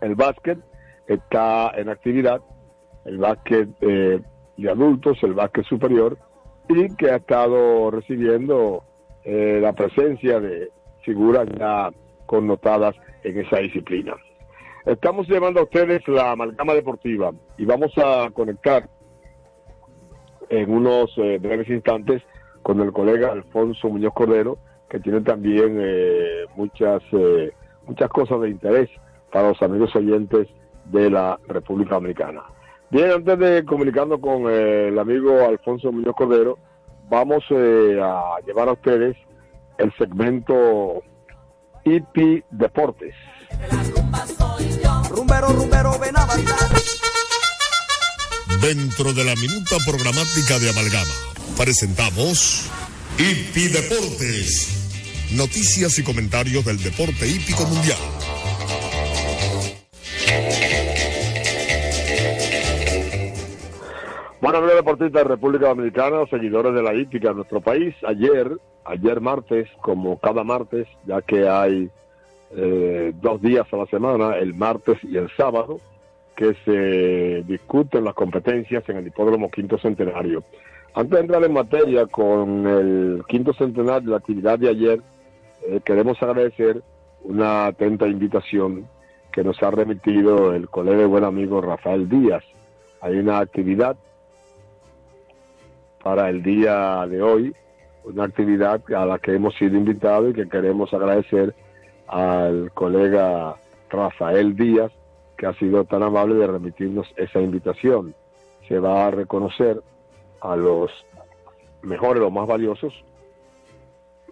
el 0.01 0.15
básquet 0.15 0.59
está 1.07 1.71
en 1.77 1.89
actividad, 1.89 2.41
el 3.05 3.19
básquet 3.19 3.69
eh, 3.81 4.21
de 4.57 4.71
adultos, 4.71 5.19
el 5.23 5.35
básquet 5.35 5.65
superior, 5.67 6.19
y 6.69 6.95
que 6.97 7.11
ha 7.11 7.17
estado 7.17 7.91
recibiendo 7.91 8.83
eh, 9.25 9.59
la 9.61 9.73
presencia 9.73 10.41
de 10.41 10.71
figuras 11.03 11.47
ya 11.59 11.91
connotadas 12.27 12.97
en 13.23 13.39
esa 13.39 13.59
disciplina. 13.59 14.17
Estamos 14.85 15.29
llevando 15.29 15.61
a 15.61 15.65
ustedes 15.65 16.07
la 16.07 16.33
amalgama 16.33 16.75
deportiva 16.75 17.33
y 17.59 17.65
vamos 17.65 17.93
a 17.97 18.31
conectar 18.31 18.89
en 20.49 20.73
unos 20.73 21.13
eh, 21.17 21.39
breves 21.41 21.69
instantes 21.69 22.23
con 22.63 22.81
el 22.81 22.93
colega 22.93 23.33
Alfonso 23.33 23.89
Muñoz 23.89 24.13
Cordero, 24.15 24.59
que 24.89 25.01
tiene 25.01 25.21
también 25.21 25.79
eh, 25.81 26.45
muchas, 26.57 27.03
eh, 27.13 27.53
muchas 27.87 28.09
cosas 28.11 28.41
de 28.41 28.51
interés 28.51 28.91
para 29.33 29.49
los 29.49 29.63
amigos 29.63 29.95
oyentes 29.97 30.49
de 30.87 31.11
la 31.11 31.39
República 31.49 31.97
Dominicana. 31.97 32.43
Bien, 32.91 33.11
antes 33.11 33.39
de 33.39 33.65
comunicando 33.65 34.21
con 34.21 34.49
eh, 34.49 34.89
el 34.89 34.99
amigo 34.99 35.45
Alfonso 35.45 35.91
Muñoz 35.91 36.15
Cordero, 36.17 36.59
vamos 37.09 37.45
eh, 37.51 37.99
a 38.01 38.37
llevar 38.47 38.69
a 38.69 38.73
ustedes 38.73 39.17
el 39.79 39.93
segmento 39.99 41.03
IP 41.85 42.45
Deportes. 42.51 43.15
Rumbero, 45.11 45.49
rumbero, 45.49 45.99
ven 45.99 46.17
a 46.17 46.27
bailar. 46.27 46.57
Dentro 48.61 49.13
de 49.13 49.25
la 49.25 49.35
minuta 49.35 49.77
programática 49.85 50.59
de 50.59 50.71
Amalgama, 50.71 51.13
presentamos 51.59 52.71
IP 53.19 53.73
Deportes. 53.73 55.33
Noticias 55.35 55.99
y 55.99 56.05
comentarios 56.05 56.67
del 56.67 56.77
deporte 56.77 57.27
hípico 57.27 57.65
mundial. 57.65 57.97
Bueno, 64.43 64.59
amigos 64.59 64.77
deportistas 64.77 65.23
de 65.23 65.29
República 65.29 65.69
Dominicana, 65.69 66.27
seguidores 66.29 66.75
de 66.75 66.83
la 66.83 66.93
hípica 66.93 67.31
en 67.31 67.37
nuestro 67.37 67.63
país, 67.63 67.95
ayer, 68.07 68.51
ayer 68.85 69.23
martes, 69.23 69.67
como 69.81 70.21
cada 70.21 70.45
martes, 70.45 70.87
ya 71.07 71.23
que 71.23 71.49
hay 71.49 71.89
eh, 72.51 73.15
dos 73.23 73.41
días 73.41 73.67
a 73.73 73.77
la 73.79 73.87
semana, 73.87 74.37
el 74.37 74.53
martes 74.53 74.99
y 75.03 75.17
el 75.17 75.35
sábado, 75.39 75.81
que 76.37 76.55
se 76.65 77.43
discuten 77.51 78.05
las 78.05 78.15
competencias 78.15 78.87
en 78.89 78.99
el 78.99 79.07
hipódromo 79.07 79.51
Quinto 79.51 79.79
Centenario. 79.79 80.45
Antes 80.95 81.13
de 81.13 81.21
entrar 81.21 81.45
en 81.45 81.53
materia 81.53 82.07
con 82.07 82.67
el 82.67 83.25
Quinto 83.27 83.53
Centenario, 83.55 84.11
la 84.11 84.19
actividad 84.19 84.59
de 84.59 84.69
ayer, 84.69 85.01
eh, 85.67 85.81
queremos 85.85 86.23
agradecer 86.23 86.83
una 87.23 87.67
atenta 87.67 88.07
invitación 88.07 88.87
que 89.33 89.43
nos 89.43 89.63
ha 89.63 89.71
remitido 89.71 90.55
el 90.55 90.69
colega 90.69 91.03
y 91.03 91.07
buen 91.07 91.25
amigo 91.25 91.61
Rafael 91.61 92.09
Díaz. 92.09 92.45
Hay 93.01 93.19
una 93.19 93.39
actividad 93.39 93.97
para 96.03 96.31
el 96.31 96.43
día 96.43 97.07
de 97.07 97.21
hoy, 97.21 97.55
una 98.05 98.25
actividad 98.25 98.81
a 98.95 99.05
la 99.05 99.19
que 99.19 99.35
hemos 99.35 99.55
sido 99.57 99.77
invitados 99.77 100.31
y 100.31 100.35
que 100.35 100.49
queremos 100.49 100.95
agradecer 100.95 101.55
al 102.07 102.71
colega 102.73 103.57
Rafael 103.91 104.55
Díaz, 104.55 104.93
que 105.37 105.47
ha 105.47 105.55
sido 105.55 105.85
tan 105.85 106.03
amable 106.03 106.35
de 106.35 106.47
remitirnos 106.47 107.07
esa 107.17 107.41
invitación. 107.41 108.15
Se 108.69 108.79
va 108.79 109.07
a 109.07 109.11
reconocer 109.11 109.81
a 110.41 110.57
los 110.57 110.91
mejores, 111.83 112.23
los 112.23 112.33
más 112.33 112.47
valiosos, 112.47 112.93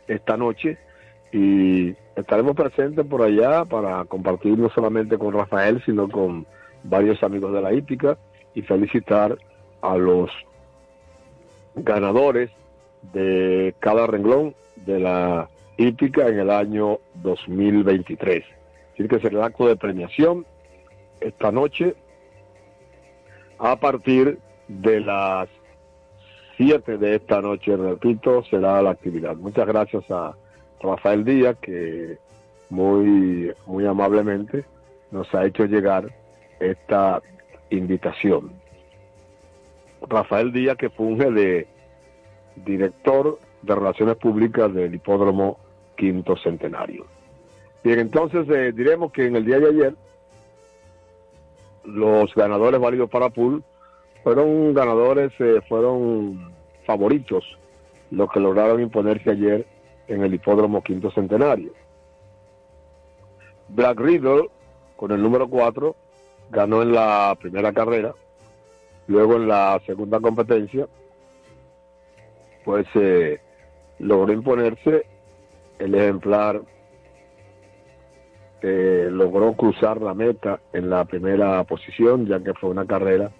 esta 0.07 0.37
noche 0.37 0.79
y 1.33 1.95
estaremos 2.15 2.55
presentes 2.55 3.05
por 3.07 3.23
allá 3.23 3.65
para 3.65 4.05
compartir 4.05 4.59
no 4.59 4.71
solamente 4.71 5.19
con 5.19 5.33
Rafael, 5.33 5.83
sino 5.85 6.09
con 6.09 6.47
varios 6.85 7.23
amigos 7.23 7.53
de 7.53 7.61
la 7.61 7.73
hípica 7.73 8.19
y 8.55 8.63
felicitar 8.63 9.37
a 9.83 9.97
los 9.97 10.31
ganadores 11.75 12.51
de 13.13 13.75
cada 13.81 14.07
renglón 14.07 14.55
de 14.77 15.01
la 15.01 15.49
hípica 15.77 16.29
en 16.29 16.39
el 16.39 16.51
año 16.51 16.99
2023. 17.15 18.45
Así 18.93 19.09
que 19.09 19.19
será 19.19 19.39
el 19.39 19.45
acto 19.45 19.67
de 19.67 19.77
premiación 19.77 20.47
esta 21.25 21.51
noche 21.51 21.95
a 23.59 23.77
partir 23.77 24.39
de 24.69 25.01
las 25.01 25.49
7 26.57 26.99
de 26.99 27.17
esta 27.17 27.41
noche, 27.41 27.77
repito, 27.77 28.45
será 28.45 28.81
la 28.83 28.91
actividad. 28.91 29.37
Muchas 29.37 29.67
gracias 29.67 30.09
a 30.11 30.35
Rafael 30.81 31.25
Díaz 31.25 31.57
que 31.61 32.19
muy, 32.71 33.53
muy 33.67 33.87
amablemente 33.87 34.65
nos 35.11 35.33
ha 35.35 35.45
hecho 35.45 35.65
llegar 35.65 36.13
esta 36.61 37.23
invitación. 37.71 38.53
Rafael 40.09 40.53
Díaz 40.53 40.77
que 40.77 40.91
funge 40.91 41.31
de 41.31 41.67
director 42.57 43.39
de 43.63 43.75
Relaciones 43.75 44.17
Públicas 44.17 44.73
del 44.73 44.95
Hipódromo 44.95 45.59
Quinto 45.97 46.37
Centenario. 46.37 47.07
Bien, 47.83 47.99
entonces 47.99 48.49
eh, 48.49 48.73
diremos 48.73 49.13
que 49.13 49.27
en 49.27 49.37
el 49.37 49.45
día 49.45 49.59
de 49.59 49.69
ayer 49.69 49.95
los 51.85 52.35
ganadores 52.35 52.81
válidos 52.81 53.11
para 53.11 53.31
pool 53.31 53.63
fueron 54.23 54.73
ganadores, 54.73 55.33
eh, 55.39 55.61
fueron 55.69 56.53
favoritos 56.87 57.45
los 58.11 58.31
que 58.31 58.41
lograron 58.41 58.81
imponerse 58.81 59.31
ayer 59.31 59.67
en 60.09 60.23
el 60.23 60.35
Hipódromo 60.35 60.83
Quinto 60.83 61.11
Centenario. 61.11 61.73
Black 63.69 63.99
Riddle, 63.99 64.49
con 64.97 65.11
el 65.13 65.23
número 65.23 65.49
4, 65.49 65.97
ganó 66.51 66.83
en 66.83 66.93
la 66.93 67.37
primera 67.41 67.73
carrera. 67.73 68.15
Luego 69.07 69.37
en 69.37 69.49
la 69.49 69.81
segunda 69.85 70.21
competencia, 70.21 70.87
pues 72.65 72.87
eh, 72.95 73.41
logró 73.99 74.33
imponerse 74.33 75.07
el 75.79 75.95
ejemplar 75.95 76.63
eh, 78.67 79.11
logró 79.11 79.53
cruzar 79.53 80.01
la 80.01 80.15
meta 80.15 80.59
en 80.73 80.89
la 80.89 81.05
primera 81.05 81.63
posición, 81.65 82.25
ya 82.25 82.41
que 82.41 82.55
fue 82.55 82.71
una 82.71 82.87
carrera 82.87 83.31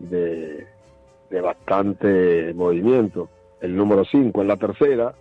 de, 0.00 0.66
de 1.30 1.40
bastante 1.40 2.52
movimiento. 2.52 3.28
El 3.60 3.76
número 3.76 4.04
5 4.04 4.42
en 4.42 4.48
la 4.48 4.56
tercera, 4.56 5.14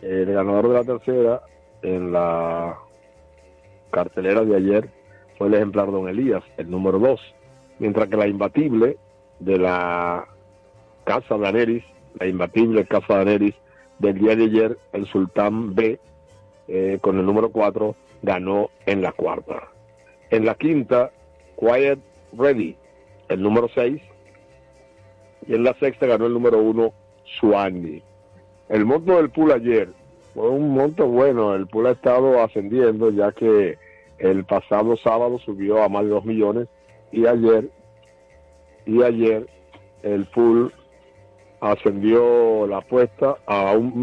el 0.00 0.32
ganador 0.32 0.68
de 0.68 0.74
la 0.74 0.84
tercera 0.84 1.42
en 1.82 2.12
la 2.12 2.78
cartelera 3.90 4.44
de 4.44 4.54
ayer 4.54 4.88
fue 5.36 5.48
el 5.48 5.54
ejemplar 5.54 5.90
Don 5.90 6.08
Elías, 6.08 6.44
el 6.56 6.70
número 6.70 7.00
2, 7.00 7.20
mientras 7.80 8.08
que 8.08 8.16
la 8.16 8.28
imbatible 8.28 8.96
de 9.40 9.58
la 9.58 10.24
Casa 11.02 11.36
de 11.36 11.48
Aneris, 11.48 11.84
la 12.16 12.28
imbatible 12.28 12.84
Casa 12.84 13.16
de 13.16 13.22
Aneris, 13.22 13.54
del 13.98 14.20
día 14.20 14.36
de 14.36 14.44
ayer, 14.44 14.78
el 14.92 15.06
Sultán 15.06 15.74
B, 15.74 15.98
eh, 16.68 16.98
con 17.00 17.18
el 17.18 17.26
número 17.26 17.50
4, 17.50 17.96
ganó 18.22 18.70
en 18.86 19.02
la 19.02 19.12
cuarta. 19.12 19.68
En 20.30 20.44
la 20.44 20.54
quinta, 20.54 21.10
Quiet 21.58 21.98
Ready, 22.36 22.76
el 23.28 23.42
número 23.42 23.68
6. 23.74 24.00
Y 25.46 25.54
en 25.54 25.64
la 25.64 25.74
sexta 25.74 26.06
ganó 26.06 26.26
el 26.26 26.34
número 26.34 26.58
1, 26.58 26.92
Suani. 27.38 28.02
El 28.68 28.84
monto 28.84 29.16
del 29.16 29.30
pool 29.30 29.52
ayer 29.52 29.88
fue 30.34 30.48
un 30.48 30.74
monto 30.74 31.06
bueno. 31.06 31.54
El 31.54 31.66
pool 31.66 31.86
ha 31.86 31.92
estado 31.92 32.42
ascendiendo 32.42 33.10
ya 33.10 33.32
que 33.32 33.78
el 34.18 34.44
pasado 34.44 34.96
sábado 34.96 35.38
subió 35.38 35.82
a 35.82 35.88
más 35.88 36.04
de 36.04 36.10
2 36.10 36.24
millones 36.24 36.68
y 37.10 37.26
ayer 37.26 37.70
y 38.86 39.02
ayer 39.02 39.46
el 40.02 40.26
pool 40.26 40.72
ascendió 41.60 42.66
la 42.66 42.78
apuesta 42.78 43.36
a 43.46 43.72
un 43.72 44.00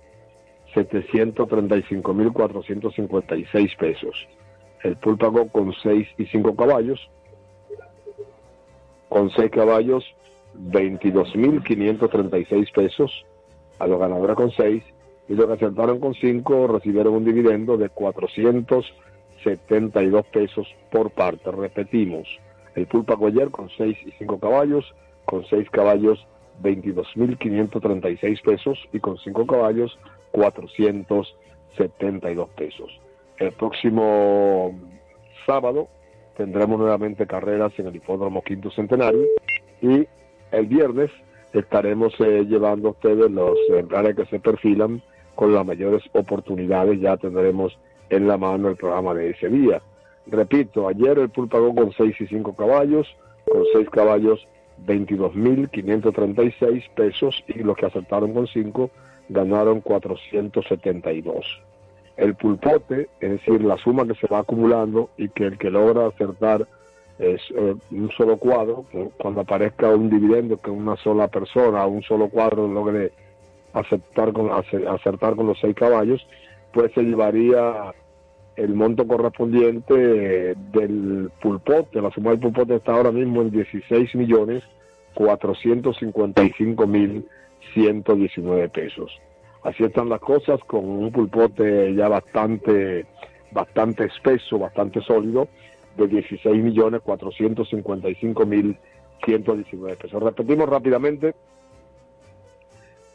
setecientos 0.75 1.49
treinta 1.49 1.77
y 1.77 1.83
cinco 1.85 2.13
mil 2.15 2.33
cuatrocientos 2.33 2.95
cincuenta 2.95 3.37
y 3.37 3.45
seis 3.47 3.75
pesos. 3.77 4.27
El 4.83 4.97
pool 4.97 5.19
pagó 5.19 5.49
con 5.49 5.73
seis 5.83 6.09
y 6.19 6.27
cinco 6.27 6.57
caballos 6.57 7.11
con 9.09 9.31
seis 9.31 9.51
caballos 9.51 10.05
22.536 10.59 12.73
pesos. 12.73 13.25
A 13.79 13.87
los 13.87 13.99
ganadores 13.99 14.37
con 14.37 14.51
6 14.51 14.85
y 15.29 15.35
los 15.35 15.47
que 15.47 15.55
acertaron 15.55 15.99
con 15.99 16.13
5 16.15 16.69
recibieron 16.69 17.15
un 17.15 17.25
dividendo 17.25 17.77
de 17.77 17.89
472 19.43 20.27
pesos 20.27 20.69
por 20.91 21.11
parte. 21.11 21.51
Repetimos, 21.51 22.29
el 22.75 22.87
Pulpa 22.87 23.15
Goyer 23.15 23.51
con 23.51 23.71
6 23.77 23.97
y 24.07 24.13
5 24.13 24.39
caballos, 24.39 24.95
con 25.25 25.45
6 25.47 25.69
caballos 25.71 26.25
22.536 26.63 28.43
pesos 28.43 28.79
y 28.93 29.01
con 29.01 29.19
5 29.19 29.47
caballos 29.47 29.99
472 30.33 32.49
pesos. 32.51 33.01
El 33.39 33.53
próximo 33.53 34.79
sábado 35.47 35.89
tendremos 36.37 36.79
nuevamente 36.79 37.27
carreras 37.27 37.73
en 37.79 37.87
el 37.89 37.97
Hipódromo 37.97 38.43
Quinto 38.43 38.71
Centenario 38.71 39.25
y 39.81 40.07
el 40.53 40.67
viernes 40.67 41.11
estaremos 41.53 42.15
eh, 42.21 42.45
llevando 42.49 42.89
a 42.89 42.93
ustedes 42.93 43.31
los 43.31 43.59
ejemplares 43.71 44.17
que 44.17 44.25
se 44.27 44.41
perfilan 44.41 45.03
con 45.35 45.55
las 45.55 45.67
mayores 45.67 46.03
oportunidades. 46.13 47.01
Ya 47.01 47.17
tendremos 47.17 47.77
en 48.13 48.29
la 48.29 48.37
mano 48.37 48.69
el 48.69 48.77
programa 48.77 49.15
de 49.15 49.31
ese 49.31 49.49
día. 49.49 49.81
Repito, 50.27 50.87
ayer 50.87 51.19
el 51.19 51.31
pool 51.31 51.49
pagó 51.49 51.75
con 51.75 51.93
6 51.93 52.21
y 52.21 52.27
5 52.27 52.55
caballos, 52.55 53.09
con 53.51 53.65
6 53.73 53.89
caballos 53.91 54.47
22.536 54.87 56.91
pesos 56.95 57.43
y 57.49 57.61
los 57.61 57.77
que 57.77 57.87
aceptaron 57.87 58.35
con 58.35 58.47
5 58.47 58.91
ganaron 59.31 59.81
472. 59.81 61.63
El 62.17 62.35
pulpote, 62.35 63.09
es 63.21 63.31
decir, 63.31 63.65
la 63.65 63.79
suma 63.79 64.07
que 64.07 64.15
se 64.15 64.27
va 64.27 64.41
acumulando 64.41 65.09
y 65.17 65.31
que 65.31 65.45
el 65.45 65.59
que 65.59 65.71
logra 65.71 66.07
acertar 66.07 66.67
es 67.19 67.41
eh, 67.57 67.75
un 67.91 68.11
solo 68.11 68.37
cuadro, 68.37 68.85
cuando 69.17 69.41
aparezca 69.41 69.89
un 69.89 70.11
dividendo 70.11 70.59
que 70.59 70.71
una 70.71 70.97
sola 70.97 71.29
persona, 71.29 71.87
un 71.87 72.03
solo 72.03 72.29
cuadro 72.29 72.69
logre 72.69 73.13
aceptar 73.73 74.33
con, 74.33 74.51
acertar 74.51 75.35
con 75.35 75.47
los 75.47 75.59
seis 75.61 75.75
caballos, 75.75 76.27
pues 76.73 76.93
se 76.93 77.03
llevaría 77.03 77.93
el 78.57 78.75
monto 78.75 79.07
correspondiente 79.07 80.55
del 80.55 81.31
pulpote, 81.41 82.01
la 82.01 82.11
suma 82.11 82.31
del 82.31 82.41
pulpote 82.41 82.77
está 82.77 82.93
ahora 82.93 83.13
mismo 83.13 83.43
en 83.43 83.51
16 83.51 84.15
millones 84.15 84.63
455 85.15 86.87
mil 86.87 87.27
119 87.75 88.69
pesos. 88.69 89.11
Así 89.63 89.85
están 89.85 90.09
las 90.09 90.21
cosas 90.21 90.61
con 90.67 90.85
un 90.85 91.13
pulpote 91.13 91.95
ya 91.95 92.09
bastante, 92.09 93.07
bastante 93.53 94.05
espeso, 94.07 94.59
bastante 94.59 95.01
sólido 95.03 95.49
de 95.97 96.09
16 96.09 96.63
millones 96.63 97.01
455 97.03 98.47
mil 98.47 98.77
119 99.25 99.97
pesos. 99.97 100.23
Repetimos 100.23 100.69
rápidamente 100.69 101.35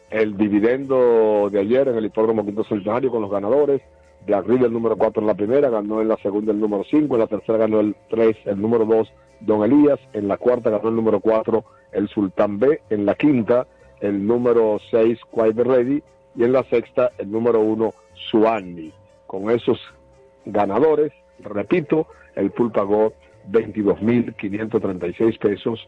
el 0.10 0.38
dividendo 0.38 1.50
de 1.52 1.60
ayer 1.60 1.88
en 1.89 1.97
el 1.97 2.06
hipódromo 2.06 2.45
Quinto 2.45 2.63
Centenario 2.63 3.12
con 3.12 3.21
los 3.21 3.32
ganadores. 3.32 3.82
De 4.28 4.36
Abril 4.36 4.66
el 4.66 4.74
número 4.74 4.98
4 4.98 5.22
en 5.22 5.28
la 5.28 5.36
primera, 5.36 5.70
ganó 5.70 6.02
en 6.02 6.10
la 6.10 6.18
segunda 6.18 6.52
el 6.52 6.60
número 6.60 6.84
5, 6.84 7.16
en 7.16 7.20
la 7.20 7.28
tercera 7.28 7.60
ganó 7.60 7.80
el 7.80 7.96
3, 8.10 8.36
el 8.46 8.62
número 8.62 8.84
2 8.86 9.12
Don 9.40 9.63
Elías, 9.63 10.00
en 10.12 10.28
la 10.28 10.36
cuarta 10.36 10.70
ganó 10.70 10.90
el 10.90 10.96
número 10.96 11.22
4 11.22 11.63
el 11.94 12.10
Sultán 12.10 12.60
B, 12.60 12.82
en 12.90 13.06
la 13.06 13.16
quinta 13.16 13.68
el 14.02 14.28
número 14.28 14.80
6 14.92 15.18
Quite 15.34 15.63
Ready 15.63 16.04
y 16.36 16.44
en 16.44 16.52
la 16.52 16.63
sexta 16.66 17.12
el 17.18 17.32
número 17.32 17.62
1 17.62 17.94
Suani. 18.30 18.92
Con 19.28 19.50
esos 19.50 19.80
ganadores, 20.46 21.13
repito, 21.40 22.08
el 22.36 22.52
pool 22.52 22.74
pagó 22.74 23.13
22.536 23.50 25.40
pesos 25.40 25.88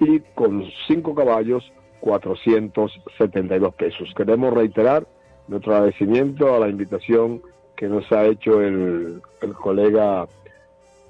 y 0.00 0.20
con 0.34 0.64
5 0.86 1.14
caballos 1.14 1.72
472 2.00 3.74
pesos. 3.74 4.12
Queremos 4.14 4.52
reiterar 4.52 5.06
nuestro 5.48 5.74
agradecimiento 5.74 6.54
a 6.54 6.60
la 6.60 6.68
invitación 6.68 7.42
que 7.76 7.88
nos 7.88 8.10
ha 8.12 8.24
hecho 8.26 8.60
el, 8.62 9.22
colega 9.60 10.26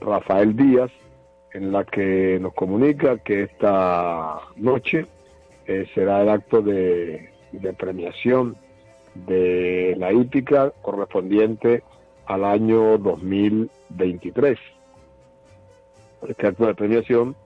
Rafael 0.01 0.57
Díaz, 0.57 0.91
en 1.53 1.73
la 1.73 1.85
que 1.85 2.39
nos 2.41 2.53
comunica 2.55 3.19
que 3.19 3.43
esta 3.43 4.41
noche 4.57 5.07
eh, 5.67 5.87
será 5.95 6.23
el 6.23 6.29
acto 6.29 6.63
de, 6.63 7.31
premiación 7.79 8.57
de 9.15 9.95
la 9.99 10.13
hípica 10.13 10.73
correspondiente 10.83 11.83
al 12.27 12.45
año 12.45 12.99
2023. 12.99 14.59
Este 16.27 16.47
acto 16.47 16.67
de 16.67 16.75
premiación 16.75 17.37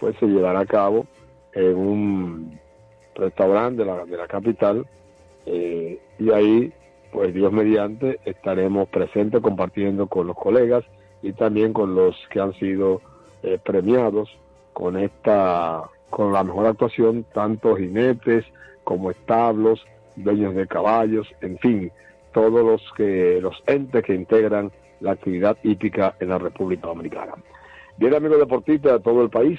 pues 0.00 0.16
se 0.18 0.26
llevará 0.26 0.60
a 0.60 0.66
cabo 0.66 1.06
en 1.52 1.76
un 1.76 2.60
restaurante 3.14 3.84
de 3.84 4.16
la 4.16 4.26
capital 4.28 4.86
eh, 5.50 5.98
y 6.18 6.30
ahí 6.30 6.72
pues 7.10 7.32
Dios 7.32 7.50
mediante 7.52 8.20
estaremos 8.26 8.88
presentes 8.88 9.40
compartiendo 9.40 10.06
con 10.06 10.26
los 10.26 10.36
colegas 10.36 10.84
y 11.22 11.32
también 11.32 11.72
con 11.72 11.94
los 11.94 12.14
que 12.30 12.40
han 12.40 12.52
sido 12.54 13.00
eh, 13.42 13.58
premiados 13.64 14.28
con 14.74 14.98
esta 14.98 15.84
con 16.10 16.32
la 16.32 16.44
mejor 16.44 16.66
actuación 16.66 17.24
tanto 17.32 17.76
jinetes 17.76 18.44
como 18.84 19.10
establos 19.10 19.84
dueños 20.16 20.54
de 20.54 20.66
caballos 20.66 21.26
en 21.40 21.58
fin 21.58 21.92
todos 22.32 22.64
los 22.64 22.82
que 22.94 23.40
los 23.40 23.56
entes 23.66 24.04
que 24.04 24.14
integran 24.14 24.70
la 25.00 25.12
actividad 25.12 25.56
hípica 25.62 26.14
en 26.20 26.28
la 26.28 26.38
República 26.38 26.88
Dominicana. 26.88 27.34
Bien, 27.96 28.14
amigos 28.14 28.38
deportistas 28.38 28.92
de 28.92 29.00
todo 29.00 29.22
el 29.22 29.30
país, 29.30 29.58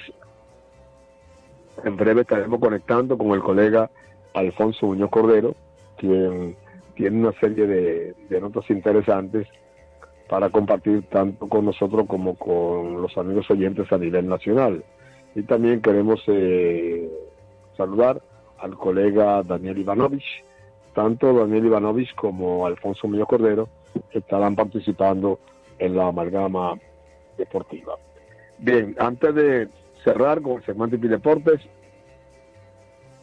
en 1.84 1.96
breve 1.96 2.22
estaremos 2.22 2.60
conectando 2.60 3.18
con 3.18 3.32
el 3.32 3.40
colega 3.40 3.90
Alfonso 4.34 4.86
Muñoz 4.86 5.10
Cordero, 5.10 5.54
quien 6.00 6.56
tiene 6.94 7.18
una 7.18 7.32
serie 7.38 7.66
de, 7.66 8.40
notas 8.40 8.68
interesantes 8.70 9.46
para 10.28 10.48
compartir 10.48 11.02
tanto 11.10 11.46
con 11.48 11.66
nosotros 11.66 12.06
como 12.06 12.36
con 12.36 13.02
los 13.02 13.16
amigos 13.18 13.50
oyentes 13.50 13.92
a 13.92 13.98
nivel 13.98 14.28
nacional. 14.28 14.82
Y 15.34 15.42
también 15.42 15.82
queremos 15.82 16.22
eh, 16.26 17.08
saludar 17.76 18.22
al 18.58 18.76
colega 18.76 19.42
Daniel 19.42 19.78
Ivanovich, 19.78 20.44
tanto 20.94 21.32
Daniel 21.32 21.66
Ivanovich 21.66 22.14
como 22.14 22.66
Alfonso 22.66 23.06
Muñoz 23.08 23.28
Cordero 23.28 23.68
estarán 24.12 24.56
participando 24.56 25.38
en 25.78 25.96
la 25.96 26.08
amalgama 26.08 26.78
deportiva. 27.36 27.94
Bien, 28.58 28.94
antes 28.98 29.34
de 29.34 29.68
cerrar 30.04 30.40
con 30.40 30.58
el 30.58 30.64
segmento 30.64 30.96
de 30.96 31.08
deportes, 31.08 31.60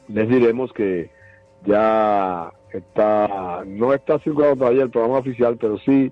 les 0.07 0.27
diremos 0.27 0.73
que 0.73 1.09
ya 1.65 2.51
está, 2.71 3.63
no 3.65 3.93
está 3.93 4.19
circulando 4.19 4.57
todavía 4.57 4.83
el 4.83 4.89
programa 4.89 5.19
oficial, 5.19 5.57
pero 5.59 5.77
sí 5.79 6.11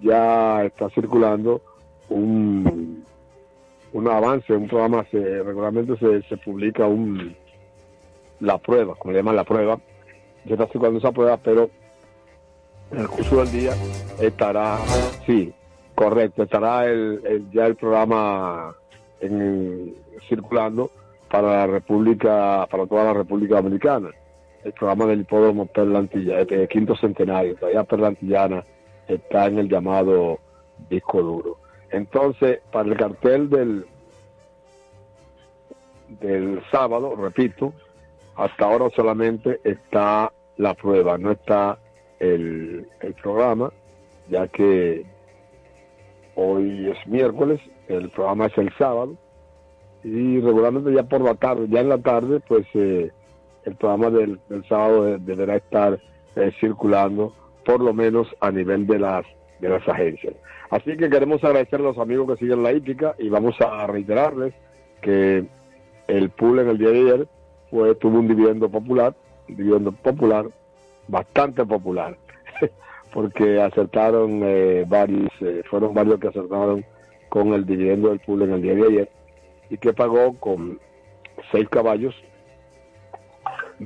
ya 0.00 0.64
está 0.64 0.90
circulando 0.90 1.62
un, 2.08 3.04
un 3.92 4.08
avance, 4.08 4.52
un 4.52 4.68
programa, 4.68 5.04
se, 5.10 5.42
regularmente 5.42 5.96
se, 5.96 6.22
se 6.28 6.36
publica 6.36 6.86
un 6.86 7.34
la 8.40 8.58
prueba, 8.58 8.94
como 8.96 9.12
le 9.12 9.18
llaman 9.18 9.36
la 9.36 9.44
prueba, 9.44 9.78
ya 10.44 10.54
está 10.54 10.66
circulando 10.66 10.98
esa 10.98 11.12
prueba, 11.12 11.36
pero 11.38 11.70
en 12.90 12.98
el 12.98 13.08
curso 13.08 13.36
del 13.36 13.50
día 13.50 13.72
estará, 14.20 14.78
sí, 15.26 15.52
correcto, 15.94 16.42
estará 16.42 16.86
el, 16.86 17.48
ya 17.52 17.66
el 17.66 17.76
programa 17.76 18.74
en, 19.20 19.94
circulando 20.28 20.90
para 21.30 21.48
la 21.48 21.66
República, 21.66 22.66
para 22.70 22.86
toda 22.86 23.04
la 23.04 23.12
República 23.14 23.56
Dominicana. 23.56 24.10
El 24.64 24.72
programa 24.72 25.06
del 25.06 25.20
hipódromo 25.20 25.66
Perlantilla, 25.66 26.40
el 26.40 26.68
quinto 26.68 26.96
centenario, 26.96 27.54
todavía 27.56 27.84
Perlantillana 27.84 28.64
está 29.06 29.46
en 29.46 29.58
el 29.58 29.68
llamado 29.68 30.38
disco 30.88 31.22
duro. 31.22 31.58
Entonces, 31.90 32.60
para 32.72 32.88
el 32.88 32.96
cartel 32.96 33.50
del, 33.50 33.86
del 36.20 36.62
sábado, 36.70 37.14
repito, 37.14 37.74
hasta 38.36 38.64
ahora 38.64 38.88
solamente 38.96 39.60
está 39.64 40.32
la 40.56 40.74
prueba, 40.74 41.18
no 41.18 41.32
está 41.32 41.78
el, 42.18 42.88
el 43.00 43.14
programa, 43.14 43.70
ya 44.28 44.48
que 44.48 45.04
hoy 46.36 46.90
es 46.90 47.06
miércoles, 47.06 47.60
el 47.88 48.08
programa 48.10 48.46
es 48.46 48.58
el 48.58 48.72
sábado, 48.76 49.14
y 50.02 50.40
regularmente 50.40 50.92
ya 50.92 51.02
por 51.02 51.20
la 51.20 51.34
tarde, 51.34 51.66
ya 51.68 51.80
en 51.80 51.88
la 51.90 51.98
tarde, 51.98 52.40
pues 52.40 52.66
eh, 52.74 53.10
el 53.64 53.74
programa 53.76 54.10
del, 54.10 54.40
sábado 54.68 55.04
de- 55.04 55.18
deberá 55.18 55.56
estar 55.56 55.98
eh, 56.36 56.52
circulando, 56.60 57.32
por 57.64 57.80
lo 57.80 57.92
menos 57.94 58.28
a 58.40 58.50
nivel 58.50 58.86
de 58.86 58.98
las, 58.98 59.24
de 59.60 59.68
las 59.68 59.86
agencias. 59.88 60.34
Así 60.70 60.96
que 60.96 61.08
queremos 61.08 61.42
agradecer 61.44 61.80
a 61.80 61.84
los 61.84 61.98
amigos 61.98 62.26
que 62.28 62.36
siguen 62.44 62.62
la 62.62 62.72
hípica 62.72 63.14
y 63.18 63.28
vamos 63.28 63.60
a 63.60 63.86
reiterarles 63.86 64.54
que 65.00 65.44
el 66.08 66.30
pool 66.30 66.58
en 66.60 66.68
el 66.70 66.78
día 66.78 66.90
de 66.90 67.00
ayer 67.00 67.28
fue, 67.70 67.94
tuvo 67.94 68.18
un 68.18 68.28
dividendo 68.28 68.68
popular, 68.68 69.14
un 69.48 69.56
dividendo 69.56 69.92
popular, 69.92 70.46
bastante 71.08 71.64
popular, 71.64 72.16
porque 73.12 73.60
acertaron 73.60 74.40
eh, 74.42 74.84
varios, 74.86 75.30
eh, 75.40 75.62
fueron 75.70 75.94
varios 75.94 76.18
que 76.18 76.28
acertaron 76.28 76.84
con 77.28 77.52
el 77.52 77.64
dividendo 77.66 78.08
del 78.10 78.20
pool 78.20 78.42
en 78.42 78.52
el 78.52 78.62
día 78.62 78.74
de 78.74 78.86
ayer 78.86 79.10
y 79.70 79.76
que 79.78 79.92
pagó 79.92 80.34
con 80.38 80.78
seis 81.52 81.68
caballos 81.68 82.14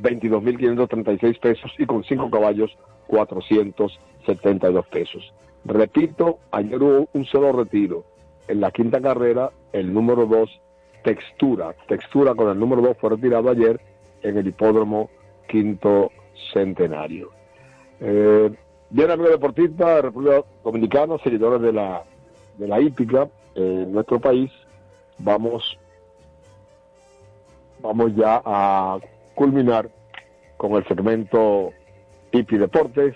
22.536 0.01 1.41
pesos 1.41 1.73
y 1.79 1.87
con 1.87 2.05
cinco 2.05 2.31
caballos 2.31 2.77
472 3.09 4.87
pesos. 4.89 5.33
Repito, 5.65 6.39
ayer 6.51 6.83
hubo 6.83 7.09
un 7.13 7.25
solo 7.27 7.53
retiro. 7.53 8.05
En 8.47 8.61
la 8.61 8.71
quinta 8.71 9.01
carrera, 9.01 9.51
el 9.73 9.93
número 9.93 10.27
2, 10.27 10.61
Textura. 11.05 11.75
Textura 11.87 12.35
con 12.35 12.49
el 12.51 12.59
número 12.59 12.83
2 12.83 12.97
fue 12.99 13.11
retirado 13.11 13.51
ayer 13.51 13.81
en 14.23 14.39
el 14.39 14.47
hipódromo 14.47 15.11
Quinto 15.49 16.11
Centenario. 16.53 17.31
Eh, 18.01 18.51
bien, 18.91 19.11
amigos 19.11 19.33
deportistas 19.33 19.97
de 19.97 20.03
República 20.03 20.45
Dominicana, 20.65 21.17
seguidores 21.23 21.61
de 21.61 21.73
la, 21.73 22.05
de 22.57 22.69
la 22.69 22.81
hípica 22.81 23.29
eh, 23.55 23.83
en 23.85 23.93
nuestro 23.93 24.21
país, 24.21 24.51
vamos, 25.19 25.79
vamos 27.81 28.15
ya 28.15 28.41
a 28.45 28.99
culminar 29.39 29.89
con 30.57 30.73
el 30.73 30.85
segmento 30.89 31.71
Hipi 32.33 32.59
Deportes 32.59 33.15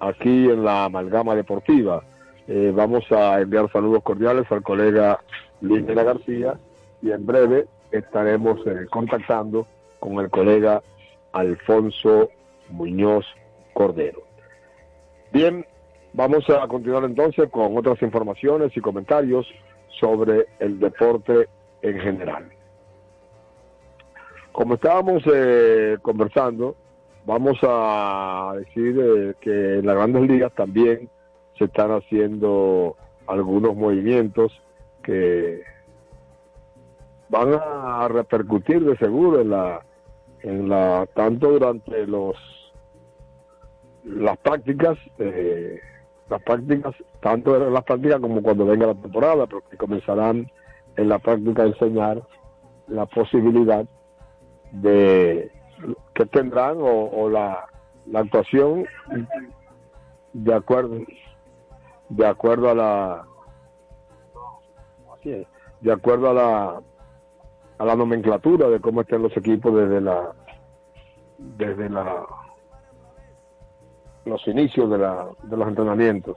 aquí 0.00 0.50
en 0.50 0.64
la 0.64 0.86
amalgama 0.86 1.36
deportiva. 1.36 2.02
Eh, 2.48 2.72
vamos 2.74 3.04
a 3.12 3.40
enviar 3.40 3.70
saludos 3.70 4.02
cordiales 4.02 4.50
al 4.50 4.64
colega 4.64 5.20
Luis 5.60 5.84
Mena 5.84 6.02
García 6.02 6.58
y 7.00 7.12
en 7.12 7.24
breve 7.24 7.66
estaremos 7.92 8.58
eh, 8.66 8.86
contactando 8.90 9.68
con 10.00 10.18
el 10.18 10.28
colega 10.28 10.82
Alfonso 11.30 12.30
Muñoz 12.70 13.24
Cordero. 13.72 14.22
Bien, 15.32 15.64
vamos 16.12 16.50
a 16.50 16.66
continuar 16.66 17.04
entonces 17.04 17.48
con 17.48 17.76
otras 17.76 18.02
informaciones 18.02 18.76
y 18.76 18.80
comentarios 18.80 19.46
sobre 20.00 20.46
el 20.58 20.80
deporte 20.80 21.48
en 21.82 22.00
general. 22.00 22.50
Como 24.60 24.74
estábamos 24.74 25.22
eh, 25.24 25.96
conversando, 26.02 26.76
vamos 27.24 27.56
a 27.62 28.52
decir 28.58 28.94
eh, 29.00 29.34
que 29.40 29.78
en 29.78 29.86
las 29.86 29.96
grandes 29.96 30.28
ligas 30.28 30.52
también 30.52 31.08
se 31.56 31.64
están 31.64 31.92
haciendo 31.92 32.94
algunos 33.26 33.74
movimientos 33.74 34.52
que 35.02 35.62
van 37.30 37.54
a 37.54 38.06
repercutir 38.08 38.84
de 38.84 38.98
seguro 38.98 39.40
en 39.40 39.48
la 39.48 39.80
en 40.42 40.68
la 40.68 41.08
tanto 41.14 41.52
durante 41.52 42.06
los 42.06 42.36
las 44.04 44.36
prácticas 44.40 44.98
eh, 45.18 45.80
las 46.28 46.42
prácticas 46.42 46.94
tanto 47.20 47.56
en 47.56 47.72
las 47.72 47.84
prácticas 47.84 48.20
como 48.20 48.42
cuando 48.42 48.66
venga 48.66 48.88
la 48.88 48.94
temporada 48.94 49.46
porque 49.46 49.78
comenzarán 49.78 50.52
en 50.98 51.08
la 51.08 51.18
práctica 51.18 51.62
a 51.62 51.68
enseñar 51.68 52.22
la 52.88 53.06
posibilidad 53.06 53.86
de 54.72 55.50
que 56.14 56.26
tendrán 56.26 56.78
o, 56.78 57.10
o 57.10 57.28
la, 57.28 57.66
la 58.06 58.20
actuación 58.20 58.86
de 60.32 60.54
acuerdo 60.54 60.98
de 62.08 62.26
acuerdo 62.26 62.70
a 62.70 62.74
la 62.74 63.26
de 65.80 65.92
acuerdo 65.92 66.30
a 66.30 66.34
la 66.34 66.82
a 67.78 67.84
la 67.84 67.96
nomenclatura 67.96 68.68
de 68.68 68.80
cómo 68.80 69.00
estén 69.00 69.22
los 69.22 69.36
equipos 69.36 69.74
desde 69.74 70.00
la 70.00 70.32
desde 71.38 71.88
la 71.88 72.26
los 74.24 74.46
inicios 74.46 74.90
de 74.90 74.98
la 74.98 75.28
de 75.42 75.56
los 75.56 75.68
entrenamientos. 75.68 76.36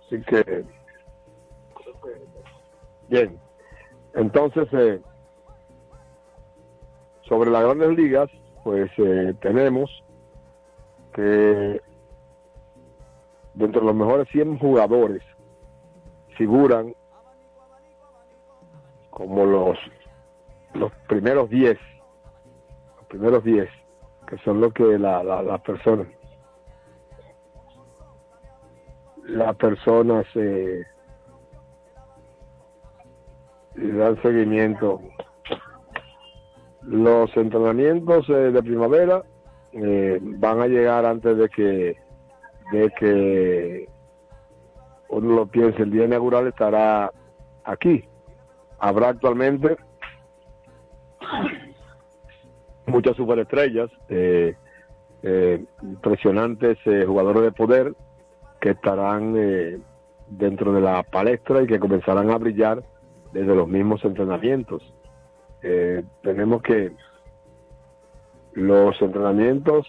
Así 0.00 0.20
que 0.22 0.64
bien. 3.08 3.38
Entonces 4.14 4.68
eh, 4.72 5.00
sobre 7.28 7.50
las 7.50 7.62
grandes 7.62 7.96
ligas, 7.96 8.30
pues 8.64 8.90
eh, 8.98 9.34
tenemos 9.40 9.90
que 11.14 11.80
dentro 13.54 13.80
de 13.80 13.86
los 13.86 13.96
mejores 13.96 14.28
100 14.28 14.58
jugadores 14.58 15.22
figuran 16.36 16.94
como 19.10 19.46
los 19.46 19.78
los 20.74 20.92
primeros 21.08 21.48
10 21.48 21.78
los 22.98 23.06
primeros 23.06 23.42
10 23.44 23.68
que 24.28 24.36
son 24.38 24.60
lo 24.60 24.70
que 24.72 24.98
la, 24.98 25.24
la, 25.24 25.42
las 25.42 25.60
personas 25.62 26.06
las 29.22 29.56
personas 29.56 30.26
eh, 30.34 30.84
dan 33.74 34.20
seguimiento 34.20 35.00
los 36.86 37.36
entrenamientos 37.36 38.28
eh, 38.28 38.50
de 38.52 38.62
primavera 38.62 39.22
eh, 39.72 40.18
van 40.22 40.60
a 40.60 40.66
llegar 40.66 41.04
antes 41.04 41.36
de 41.36 41.48
que 41.48 41.96
de 42.72 42.90
que 42.98 43.88
uno 45.08 45.34
lo 45.34 45.46
piense. 45.46 45.82
El 45.82 45.90
día 45.90 46.04
inaugural 46.04 46.46
estará 46.48 47.12
aquí. 47.64 48.04
Habrá 48.78 49.08
actualmente 49.08 49.76
muchas 52.86 53.16
superestrellas, 53.16 53.90
eh, 54.08 54.54
eh, 55.22 55.64
impresionantes 55.82 56.78
eh, 56.84 57.04
jugadores 57.06 57.42
de 57.42 57.52
poder 57.52 57.94
que 58.60 58.70
estarán 58.70 59.34
dentro 60.28 60.72
de 60.72 60.80
la 60.80 61.02
palestra 61.02 61.62
y 61.62 61.66
que 61.66 61.78
comenzarán 61.78 62.30
a 62.30 62.38
brillar 62.38 62.82
desde 63.32 63.54
los 63.54 63.68
mismos 63.68 64.04
entrenamientos. 64.04 64.82
Eh, 65.68 66.04
tenemos 66.22 66.62
que 66.62 66.92
los 68.52 69.00
entrenamientos 69.02 69.84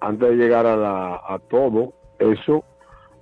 antes 0.00 0.28
de 0.30 0.36
llegar 0.36 0.66
a, 0.66 0.76
la, 0.76 1.14
a 1.14 1.38
todo 1.48 1.92
eso 2.18 2.64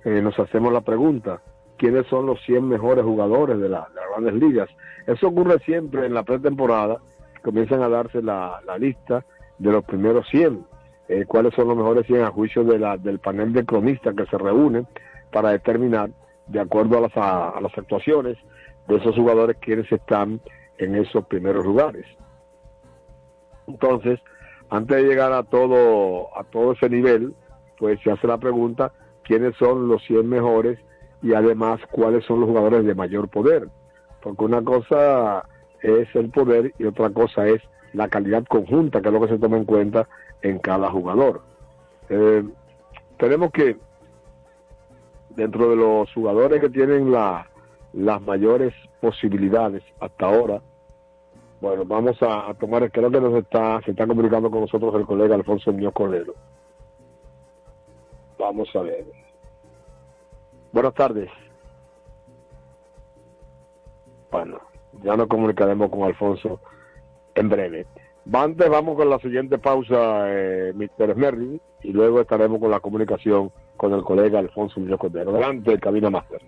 eh, 0.03 0.21
nos 0.21 0.37
hacemos 0.39 0.73
la 0.73 0.81
pregunta 0.81 1.41
quiénes 1.77 2.07
son 2.07 2.25
los 2.25 2.41
100 2.45 2.67
mejores 2.67 3.03
jugadores 3.05 3.59
de, 3.59 3.69
la- 3.69 3.87
las 3.93 4.05
grandes 4.11 4.33
ligas 4.33 4.69
eso 5.05 5.27
ocurre 5.27 5.59
siempre 5.59 6.05
en 6.07 6.13
la 6.15 6.23
pretemporada 6.23 6.97
comienzan 7.43 7.83
a 7.83 7.89
darse 7.89 8.21
la, 8.23 8.59
lista 8.79 9.23
de 9.59 9.71
los 9.71 9.85
primeros 9.85 10.27
100 10.29 10.65
eh, 11.07 11.25
cuáles 11.27 11.53
son 11.53 11.67
los 11.67 11.77
mejores 11.77 12.07
100 12.07 12.23
a 12.23 12.31
juicio 12.31 12.63
de 12.63 12.79
la, 12.79 12.97
del 12.97 13.19
panel 13.19 13.53
de 13.53 13.63
cronistas 13.63 14.15
que 14.15 14.25
se 14.25 14.37
reúnen 14.39 14.87
para 15.31 15.49
determinar 15.51 16.09
de 16.47 16.59
acuerdo 16.59 16.97
a 16.97 17.01
las, 17.01 17.15
a, 17.15 17.49
a 17.49 17.61
las 17.61 17.77
actuaciones 17.77 18.37
de 18.87 18.95
esos 18.97 19.15
jugadores 19.15 19.57
quienes 19.61 19.91
están 19.91 20.41
en 20.77 20.95
esos 20.95 21.25
primeros 21.27 21.65
lugares. 21.65 22.05
Entonces, 23.67 24.19
antes 24.69 24.97
de 24.97 25.03
llegar 25.03 25.31
a 25.33 25.43
todo, 25.43 26.37
a 26.37 26.43
todo 26.43 26.73
ese 26.73 26.89
nivel, 26.89 27.33
pues 27.77 27.99
se 28.03 28.11
hace 28.11 28.27
la 28.27 28.37
pregunta, 28.37 28.91
¿quiénes 29.23 29.55
son 29.57 29.87
los 29.87 30.03
100 30.05 30.27
mejores? 30.27 30.79
Y 31.21 31.33
además, 31.33 31.79
¿cuáles 31.91 32.25
son 32.25 32.41
los 32.41 32.49
jugadores 32.49 32.85
de 32.85 32.95
mayor 32.95 33.29
poder? 33.29 33.69
Porque 34.21 34.43
una 34.43 34.63
cosa 34.63 35.47
es 35.81 36.07
el 36.15 36.29
poder 36.29 36.73
y 36.77 36.85
otra 36.85 37.09
cosa 37.09 37.47
es 37.47 37.61
la 37.93 38.07
calidad 38.07 38.43
conjunta, 38.45 39.01
que 39.01 39.07
es 39.07 39.13
lo 39.13 39.21
que 39.21 39.29
se 39.29 39.39
toma 39.39 39.57
en 39.57 39.65
cuenta 39.65 40.07
en 40.41 40.59
cada 40.59 40.89
jugador. 40.89 41.41
Eh, 42.09 42.43
tenemos 43.17 43.51
que, 43.51 43.77
dentro 45.29 45.69
de 45.69 45.75
los 45.75 46.13
jugadores 46.13 46.61
que 46.61 46.69
tienen 46.69 47.11
la, 47.11 47.49
las 47.93 48.21
mayores 48.21 48.73
posibilidades 49.05 49.83
hasta 49.99 50.25
ahora, 50.25 50.61
bueno, 51.61 51.85
vamos 51.85 52.21
a, 52.23 52.49
a 52.49 52.53
tomar, 52.55 52.91
creo 52.91 53.11
que 53.11 53.21
nos 53.21 53.35
está, 53.35 53.79
se 53.85 53.91
está 53.91 54.07
comunicando 54.07 54.49
con 54.49 54.61
nosotros 54.61 54.95
el 54.95 55.05
colega 55.05 55.35
Alfonso 55.35 55.71
Muñoz 55.71 55.93
Cordero. 55.93 56.33
Vamos 58.39 58.67
a 58.75 58.81
ver. 58.81 59.05
Buenas 60.71 60.93
tardes. 60.95 61.29
Bueno, 64.31 64.59
ya 65.03 65.15
nos 65.15 65.27
comunicaremos 65.27 65.89
con 65.91 66.01
Alfonso 66.01 66.59
en 67.35 67.47
breve. 67.47 67.85
Antes 68.33 68.69
vamos 68.69 68.95
con 68.95 69.09
la 69.09 69.19
siguiente 69.19 69.59
pausa, 69.59 70.25
eh, 70.27 70.73
Mr. 70.73 71.13
Smerling, 71.13 71.61
y 71.83 71.93
luego 71.93 72.21
estaremos 72.21 72.59
con 72.59 72.71
la 72.71 72.79
comunicación 72.79 73.51
con 73.77 73.93
el 73.93 74.03
colega 74.03 74.39
Alfonso 74.39 74.79
Muñoz 74.79 74.99
Cordero. 74.99 75.29
Adelante, 75.29 75.79
Cabina 75.79 76.09
Master. 76.09 76.41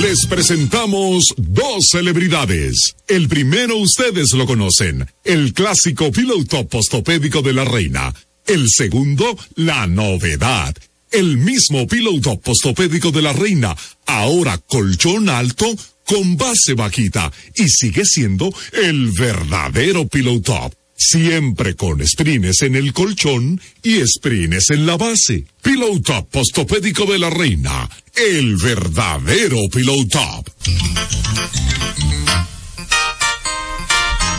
Les 0.00 0.24
presentamos 0.24 1.34
dos 1.36 1.90
celebridades. 1.90 2.94
El 3.06 3.28
primero 3.28 3.76
ustedes 3.76 4.32
lo 4.32 4.46
conocen, 4.46 5.06
el 5.24 5.52
clásico 5.52 6.10
piloto 6.10 6.66
postopédico 6.66 7.42
de 7.42 7.52
la 7.52 7.66
reina. 7.66 8.14
El 8.46 8.70
segundo, 8.70 9.36
la 9.56 9.86
novedad. 9.86 10.74
El 11.10 11.36
mismo 11.36 11.86
piloto 11.86 12.40
postopédico 12.40 13.10
de 13.10 13.20
la 13.20 13.34
reina, 13.34 13.76
ahora 14.06 14.56
colchón 14.56 15.28
alto 15.28 15.66
con 16.06 16.38
base 16.38 16.72
bajita 16.72 17.30
y 17.54 17.68
sigue 17.68 18.06
siendo 18.06 18.50
el 18.72 19.10
verdadero 19.10 20.08
Pillow 20.08 20.40
Top. 20.40 20.79
Siempre 21.02 21.74
con 21.76 22.06
sprines 22.06 22.60
en 22.60 22.76
el 22.76 22.92
colchón 22.92 23.58
y 23.82 24.06
sprines 24.06 24.68
en 24.68 24.84
la 24.84 24.98
base. 24.98 25.46
Pillow 25.62 25.98
Top 26.00 26.28
postopédico 26.30 27.06
de 27.06 27.18
la 27.18 27.30
reina. 27.30 27.88
El 28.14 28.56
verdadero 28.56 29.56
Pillow 29.72 30.06
Top. 30.08 30.50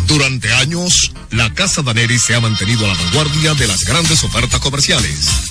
Durante 0.05 0.53
años, 0.53 1.11
la 1.31 1.51
Casa 1.51 1.81
Daneri 1.81 2.19
se 2.19 2.35
ha 2.35 2.39
mantenido 2.39 2.85
a 2.85 2.89
la 2.89 2.93
vanguardia 2.93 3.55
de 3.55 3.67
las 3.67 3.79
grandes 3.79 4.23
ofertas 4.23 4.59
comerciales. 4.59 5.50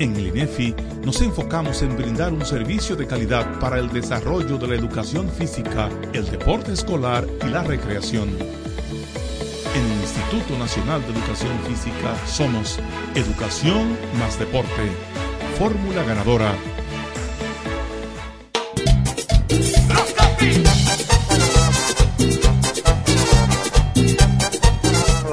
En 0.00 0.14
el 0.14 0.28
INEFI 0.28 0.76
nos 1.04 1.20
enfocamos 1.22 1.82
en 1.82 1.96
brindar 1.96 2.32
un 2.32 2.44
servicio 2.44 2.94
de 2.94 3.08
calidad 3.08 3.58
para 3.58 3.80
el 3.80 3.88
desarrollo 3.88 4.56
de 4.56 4.68
la 4.68 4.76
educación 4.76 5.28
física, 5.28 5.88
el 6.12 6.30
deporte 6.30 6.72
escolar 6.72 7.26
y 7.44 7.48
la 7.48 7.64
recreación. 7.64 8.28
En 8.28 9.84
el 9.84 10.00
Instituto 10.00 10.56
Nacional 10.56 11.02
de 11.02 11.18
Educación 11.18 11.58
Física 11.66 12.14
somos 12.26 12.78
Educación 13.16 13.96
más 14.20 14.38
Deporte. 14.38 14.68
Fórmula 15.58 16.04
ganadora. 16.04 16.54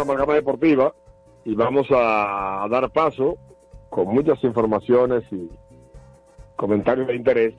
Amalgama 0.01 0.34
deportiva 0.34 0.91
y 1.43 1.54
vamos 1.54 1.86
a 1.91 2.67
dar 2.67 2.91
paso 2.91 3.38
con 3.95 4.10
muchas 4.10 4.43
informaciones 4.43 5.23
y 5.31 5.49
comentarios 6.58 7.08
de 7.08 7.15
interés 7.15 7.55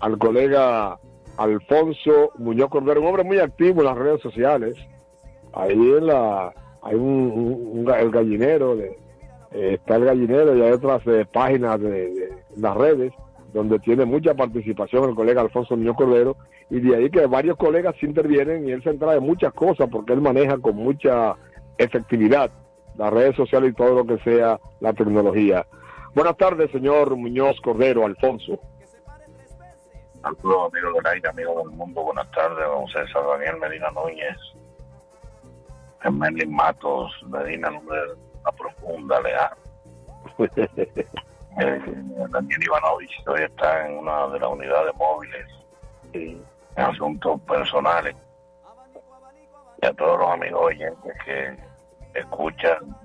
al 0.00 0.16
colega 0.16 0.98
Alfonso 1.36 2.32
Muñoz 2.38 2.70
Cordero, 2.70 3.02
un 3.02 3.08
hombre 3.08 3.24
muy 3.24 3.38
activo 3.40 3.80
en 3.82 3.84
las 3.84 3.98
redes 3.98 4.22
sociales. 4.22 4.74
Ahí 5.52 5.74
en 5.74 6.06
la 6.06 6.50
hay 6.80 6.94
un, 6.94 7.86
el 7.94 8.10
gallinero, 8.10 8.74
de, 8.74 8.96
eh, 9.50 9.74
está 9.74 9.96
el 9.96 10.06
gallinero 10.06 10.56
y 10.56 10.62
hay 10.62 10.72
otras 10.72 11.06
eh, 11.08 11.26
páginas 11.30 11.78
de, 11.78 11.90
de 11.90 12.28
las 12.56 12.74
redes 12.74 13.12
donde 13.52 13.78
tiene 13.80 14.06
mucha 14.06 14.32
participación 14.32 15.10
el 15.10 15.14
colega 15.14 15.42
Alfonso 15.42 15.76
Muñoz 15.76 15.96
Cordero 15.96 16.38
y 16.70 16.80
de 16.80 16.96
ahí 16.96 17.10
que 17.10 17.26
varios 17.26 17.58
colegas 17.58 18.02
intervienen 18.02 18.66
y 18.66 18.72
él 18.72 18.82
se 18.82 18.88
entra 18.88 19.12
de 19.12 19.20
muchas 19.20 19.52
cosas 19.52 19.90
porque 19.92 20.14
él 20.14 20.22
maneja 20.22 20.56
con 20.56 20.76
mucha 20.76 21.36
efectividad 21.76 22.50
las 22.96 23.12
redes 23.12 23.36
sociales 23.36 23.70
y 23.70 23.74
todo 23.74 24.02
lo 24.02 24.06
que 24.06 24.22
sea 24.22 24.58
la 24.80 24.92
tecnología. 24.92 25.66
Buenas 26.14 26.36
tardes, 26.36 26.70
señor 26.70 27.14
Muñoz 27.16 27.60
Cordero, 27.60 28.04
Alfonso. 28.04 28.58
Saludos 30.22 30.72
amigos 30.72 30.94
del 30.94 31.06
aire, 31.06 31.28
amigos 31.28 31.56
del 31.64 31.76
mundo, 31.76 32.02
buenas 32.02 32.30
tardes, 32.32 32.66
don 32.66 32.86
César 32.88 33.22
Daniel 33.26 33.58
Medina 33.60 33.90
Núñez, 33.90 34.36
Merlin 36.10 36.54
Matos, 36.54 37.12
Medina 37.28 37.70
Núñez, 37.70 38.18
la 38.44 38.52
profunda, 38.52 39.20
leal. 39.20 39.50
Eh, 41.58 41.80
Daniel 42.28 42.62
Ivanovich 42.64 43.26
hoy 43.26 43.40
está 43.44 43.86
en 43.88 43.96
una 43.96 44.26
de 44.26 44.38
las 44.40 44.50
unidades 44.50 44.94
móviles 44.96 45.46
en 46.12 46.44
asuntos 46.76 47.40
personales. 47.48 48.14
Y 49.80 49.86
a 49.86 49.92
todos 49.94 50.18
los 50.18 50.30
amigos 50.32 50.60
oyentes 50.66 51.14
que 51.24 51.56
escuchan 52.18 52.96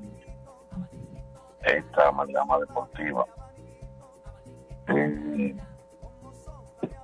esta 1.63 2.07
amalgama 2.07 2.59
deportiva. 2.59 3.25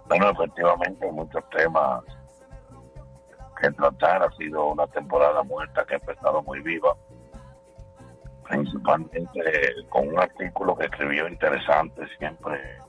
Bueno, 0.07 0.29
efectivamente, 0.29 1.11
muchos 1.11 1.43
temas 1.49 2.03
que 3.61 3.71
tratar. 3.71 4.23
Ha 4.23 4.31
sido 4.37 4.67
una 4.67 4.87
temporada 4.87 5.43
muerta 5.43 5.85
que 5.85 5.95
ha 5.95 5.97
empezado 5.97 6.41
muy 6.43 6.61
viva, 6.61 6.95
principalmente 8.47 9.41
con 9.89 10.07
un 10.07 10.19
artículo 10.19 10.75
que 10.77 10.85
escribió 10.85 11.27
interesante 11.27 12.07
siempre, 12.17 12.79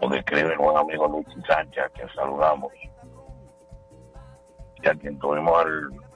lo 0.00 0.08
describe 0.08 0.52
el 0.52 0.58
buen 0.58 0.76
amigo 0.76 1.08
Luis 1.08 1.26
Sánchez, 1.46 1.84
a 1.84 1.88
quien 1.88 2.08
saludamos, 2.14 2.72
y 4.82 4.88
a 4.88 4.94
quien 4.94 5.18
tuvimos 5.18 5.64
el- 5.64 6.07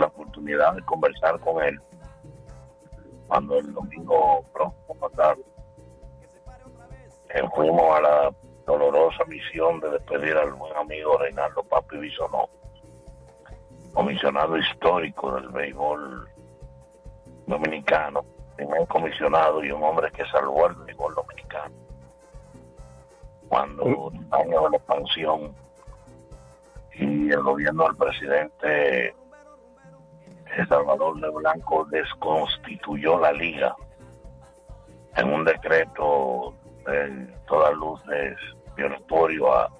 la 0.00 0.06
oportunidad 0.06 0.74
de 0.74 0.82
conversar 0.82 1.38
con 1.40 1.62
él 1.62 1.80
cuando 3.32 3.58
el 3.58 3.72
domingo 3.72 4.44
próximo 4.52 4.94
pasado 5.00 5.42
eh, 7.30 7.42
fuimos 7.54 7.96
a 7.96 8.00
la 8.02 8.34
dolorosa 8.66 9.24
misión 9.24 9.80
de 9.80 9.90
despedir 9.90 10.36
al 10.36 10.52
buen 10.52 10.76
amigo 10.76 11.16
Reinaldo 11.16 11.62
Papi 11.62 11.96
Bisonó, 11.96 12.50
comisionado 13.94 14.58
histórico 14.58 15.34
del 15.34 15.48
béisbol 15.48 16.28
dominicano, 17.46 18.22
primer 18.54 18.86
comisionado 18.88 19.64
y 19.64 19.70
un 19.70 19.82
hombre 19.82 20.10
que 20.12 20.26
salvó 20.26 20.66
al 20.66 20.74
béisbol 20.74 21.14
dominicano. 21.14 21.74
Cuando 23.48 24.12
el 24.12 24.26
año 24.30 24.62
de 24.64 24.70
la 24.70 24.76
expansión 24.76 25.54
y 26.94 27.30
el 27.30 27.42
gobierno 27.42 27.84
del 27.84 27.96
presidente 27.96 29.14
Salvador 30.68 31.20
de 31.20 31.30
Blanco 31.30 31.86
desconstituyó 31.90 33.18
la 33.18 33.32
liga 33.32 33.74
en 35.16 35.32
un 35.32 35.44
decreto 35.44 36.54
de 36.86 37.26
todas 37.46 37.74
luces 37.74 38.36
violatorio 38.76 39.54
a 39.54 39.70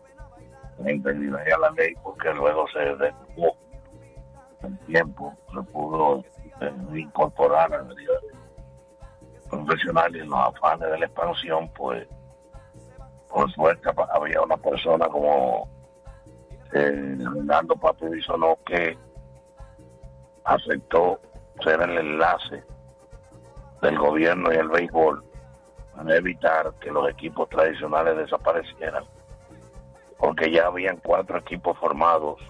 la 0.79 0.93
integridad 0.93 1.41
y 1.47 1.51
a 1.51 1.59
la 1.59 1.71
ley 1.71 1.95
porque 2.03 2.33
luego 2.35 2.67
se 2.69 2.81
detuvo 2.81 3.57
el 4.63 4.79
tiempo 4.87 5.35
se 5.53 5.63
pudo 5.73 6.25
eh, 6.61 6.73
incorporar 6.95 7.73
a 7.73 7.83
la 7.83 7.95
liga 7.95 8.15
profesional 9.51 10.15
y 10.15 10.21
los 10.21 10.39
afanes 10.39 10.91
de 10.91 10.99
la 10.99 11.07
expansión 11.07 11.69
pues 11.75 12.07
por 13.29 13.51
suerte 13.53 13.91
había 14.13 14.43
una 14.43 14.57
persona 14.57 15.09
como 15.09 15.69
eh, 16.73 17.19
Fernando 17.19 17.75
Papi 17.77 18.07
Bisonó 18.07 18.59
que 18.65 18.97
aceptó 20.45 21.21
ser 21.63 21.81
el 21.83 21.99
enlace 21.99 22.63
del 23.81 23.99
gobierno 23.99 24.53
y 24.53 24.57
el 24.57 24.69
béisbol 24.69 25.23
para 25.95 26.17
evitar 26.17 26.73
que 26.81 26.91
los 26.91 27.09
equipos 27.11 27.49
tradicionales 27.49 28.17
desaparecieran, 28.17 29.05
porque 30.19 30.51
ya 30.51 30.67
habían 30.67 30.99
cuatro 31.03 31.39
equipos 31.39 31.77
formados, 31.79 32.41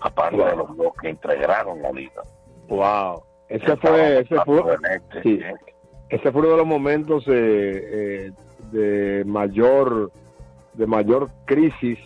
aparte 0.00 0.36
de 0.36 0.56
los 0.56 0.76
dos 0.76 0.92
que 1.00 1.10
integraron 1.10 1.82
la 1.82 1.92
liga. 1.92 2.22
Wow. 2.68 3.22
Ese 3.48 3.76
fue, 3.76 4.20
ese 4.20 4.36
fue, 4.44 4.62
sí, 5.24 5.40
ese 6.08 6.30
fue 6.30 6.40
uno 6.40 6.50
de 6.50 6.56
los 6.56 6.66
momentos 6.66 7.24
eh, 7.26 7.32
eh, 7.32 8.32
de 8.70 9.24
mayor 9.24 10.12
de 10.74 10.86
mayor 10.86 11.28
crisis 11.46 11.98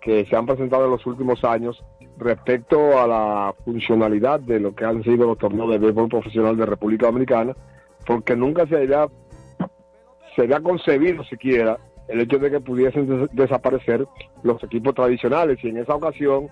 que 0.00 0.24
se 0.24 0.36
han 0.36 0.46
presentado 0.46 0.86
en 0.86 0.92
los 0.92 1.04
últimos 1.04 1.44
años 1.44 1.84
respecto 2.18 2.98
a 2.98 3.06
la 3.06 3.54
funcionalidad 3.64 4.40
de 4.40 4.60
lo 4.60 4.74
que 4.74 4.84
han 4.84 5.02
sido 5.02 5.26
los 5.26 5.38
torneos 5.38 5.70
de 5.70 5.78
béisbol 5.78 6.08
profesional 6.08 6.56
de 6.56 6.66
República 6.66 7.06
Dominicana, 7.06 7.54
porque 8.06 8.34
nunca 8.36 8.66
se 8.66 8.76
había, 8.76 9.06
se 10.34 10.42
había 10.42 10.60
concebido 10.60 11.24
siquiera 11.24 11.78
el 12.08 12.20
hecho 12.20 12.38
de 12.38 12.50
que 12.50 12.60
pudiesen 12.60 13.06
des- 13.06 13.30
desaparecer 13.32 14.06
los 14.42 14.62
equipos 14.62 14.94
tradicionales 14.94 15.58
y 15.64 15.68
en 15.68 15.78
esa 15.78 15.94
ocasión 15.96 16.48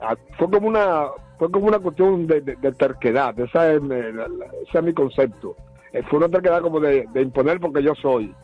ah, 0.00 0.14
fue 0.36 0.50
como 0.50 0.68
una 0.68 1.06
fue 1.38 1.50
como 1.50 1.66
una 1.68 1.78
cuestión 1.78 2.26
de, 2.26 2.40
terquedad, 2.76 3.38
esa 3.38 3.72
es, 3.72 3.80
ese 3.80 4.78
es 4.78 4.82
mi 4.84 4.92
concepto. 4.92 5.54
Eh, 5.92 6.02
fue 6.10 6.18
una 6.18 6.28
terquedad 6.28 6.60
como 6.60 6.80
de 6.80 7.06
imponer 7.14 7.60
porque 7.60 7.80
yo 7.82 7.94
soy. 7.94 8.34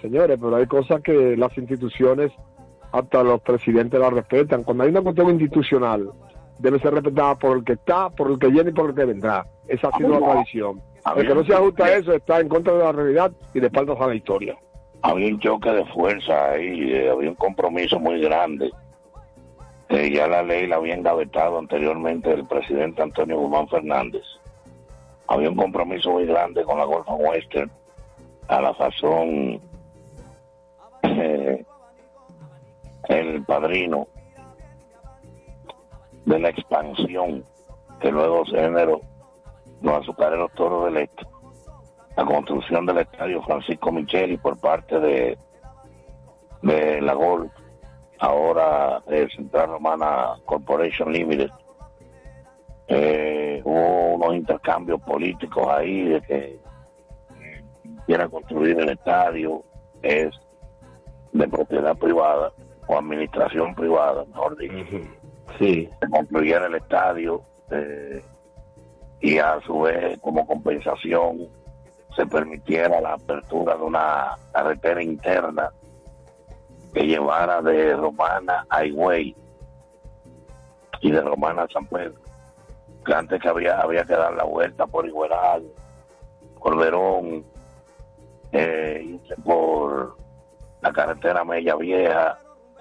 Señores, 0.00 0.38
pero 0.40 0.54
hay 0.54 0.66
cosas 0.66 1.00
que 1.02 1.36
las 1.36 1.56
instituciones, 1.58 2.30
hasta 2.98 3.22
los 3.22 3.40
presidentes 3.40 3.98
la 3.98 4.10
respetan. 4.10 4.62
Cuando 4.64 4.84
hay 4.84 4.90
una 4.90 5.02
cuestión 5.02 5.30
institucional, 5.30 6.10
debe 6.58 6.78
ser 6.80 6.94
respetada 6.94 7.34
por 7.34 7.58
el 7.58 7.64
que 7.64 7.74
está, 7.74 8.10
por 8.10 8.30
el 8.30 8.38
que 8.38 8.48
viene 8.48 8.70
y 8.70 8.72
por 8.72 8.90
el 8.90 8.96
que 8.96 9.04
vendrá. 9.04 9.46
Esa 9.68 9.88
ha 9.88 9.96
sido 9.96 10.18
la 10.18 10.26
tradición. 10.26 10.80
El 11.14 11.26
que 11.26 11.34
no 11.34 11.44
se 11.44 11.54
ajusta 11.54 11.84
a 11.84 11.96
eso 11.96 12.12
está 12.12 12.40
en 12.40 12.48
contra 12.48 12.72
de 12.72 12.78
la 12.80 12.92
realidad 12.92 13.32
y 13.54 13.60
de 13.60 13.66
espaldas 13.66 14.00
a 14.00 14.08
la 14.08 14.14
historia. 14.14 14.56
había 15.02 15.28
un 15.28 15.38
choque 15.38 15.70
de 15.70 15.84
fuerza 15.86 16.50
ahí, 16.50 16.92
eh, 16.92 17.10
había 17.10 17.30
un 17.30 17.36
compromiso 17.36 18.00
muy 18.00 18.20
grande. 18.20 18.70
Eh, 19.88 20.10
ya 20.12 20.26
la 20.26 20.42
ley 20.42 20.66
la 20.66 20.76
había 20.76 20.94
engavetado 20.94 21.58
anteriormente 21.58 22.32
el 22.32 22.44
presidente 22.46 23.02
Antonio 23.02 23.38
Guzmán 23.38 23.68
Fernández. 23.68 24.24
Había 25.28 25.50
un 25.50 25.56
compromiso 25.56 26.10
muy 26.10 26.26
grande 26.26 26.64
con 26.64 26.78
la 26.78 26.84
Golfa 26.84 27.14
Western 27.14 27.70
a 28.48 28.60
la 28.60 28.74
sazón 28.76 29.60
eh, 31.02 31.64
el 33.08 33.44
padrino 33.44 34.08
de 36.24 36.38
la 36.38 36.48
expansión 36.48 37.44
que 38.00 38.10
luego 38.10 38.44
se 38.46 38.58
generó 38.58 39.00
los 39.80 39.98
azucareros 39.98 40.52
toros 40.54 40.86
del 40.86 40.98
este 40.98 41.26
la 42.16 42.24
construcción 42.24 42.86
del 42.86 42.98
estadio 42.98 43.42
Francisco 43.42 43.92
Micheli 43.92 44.38
por 44.38 44.58
parte 44.58 44.98
de, 44.98 45.38
de 46.62 47.00
la 47.02 47.12
Gol, 47.12 47.50
ahora 48.18 49.02
Central 49.34 49.68
Romana 49.68 50.36
Corporation 50.46 51.12
Limited. 51.12 51.50
Eh, 52.88 53.60
hubo 53.64 54.14
unos 54.14 54.34
intercambios 54.34 54.98
políticos 55.02 55.68
ahí 55.68 56.04
de 56.04 56.22
que 56.22 56.58
quiera 58.06 58.28
construir 58.28 58.80
el 58.80 58.88
estadio, 58.88 59.62
es 60.00 60.30
de 61.32 61.48
propiedad 61.48 61.94
privada 61.98 62.50
o 62.86 62.98
administración 62.98 63.74
privada, 63.74 64.24
mejor 64.26 64.56
dicho. 64.56 64.74
Sí. 65.58 65.88
Se 66.00 66.10
construyera 66.10 66.66
el 66.66 66.74
estadio 66.74 67.42
eh, 67.70 68.22
y 69.20 69.38
a 69.38 69.60
su 69.60 69.80
vez 69.80 70.18
como 70.20 70.46
compensación 70.46 71.48
se 72.14 72.26
permitiera 72.26 73.00
la 73.00 73.14
apertura 73.14 73.76
de 73.76 73.82
una 73.82 74.36
carretera 74.52 75.02
interna 75.02 75.70
que 76.94 77.06
llevara 77.06 77.60
de 77.60 77.94
Romana 77.94 78.64
a 78.70 78.84
Higüey 78.84 79.36
y 81.02 81.10
de 81.10 81.20
Romana 81.20 81.62
a 81.62 81.68
San 81.68 81.86
Pedro. 81.86 82.14
Que 83.04 83.14
antes 83.14 83.40
que 83.40 83.48
había, 83.48 83.80
había 83.80 84.04
que 84.04 84.14
dar 84.14 84.32
la 84.34 84.44
vuelta 84.44 84.86
por 84.86 85.06
Igueral, 85.06 85.62
por 86.58 86.76
Verón, 86.78 87.44
eh, 88.52 89.18
por 89.44 90.16
la 90.80 90.92
carretera 90.92 91.44
Mella 91.44 91.76
Vieja. 91.76 92.38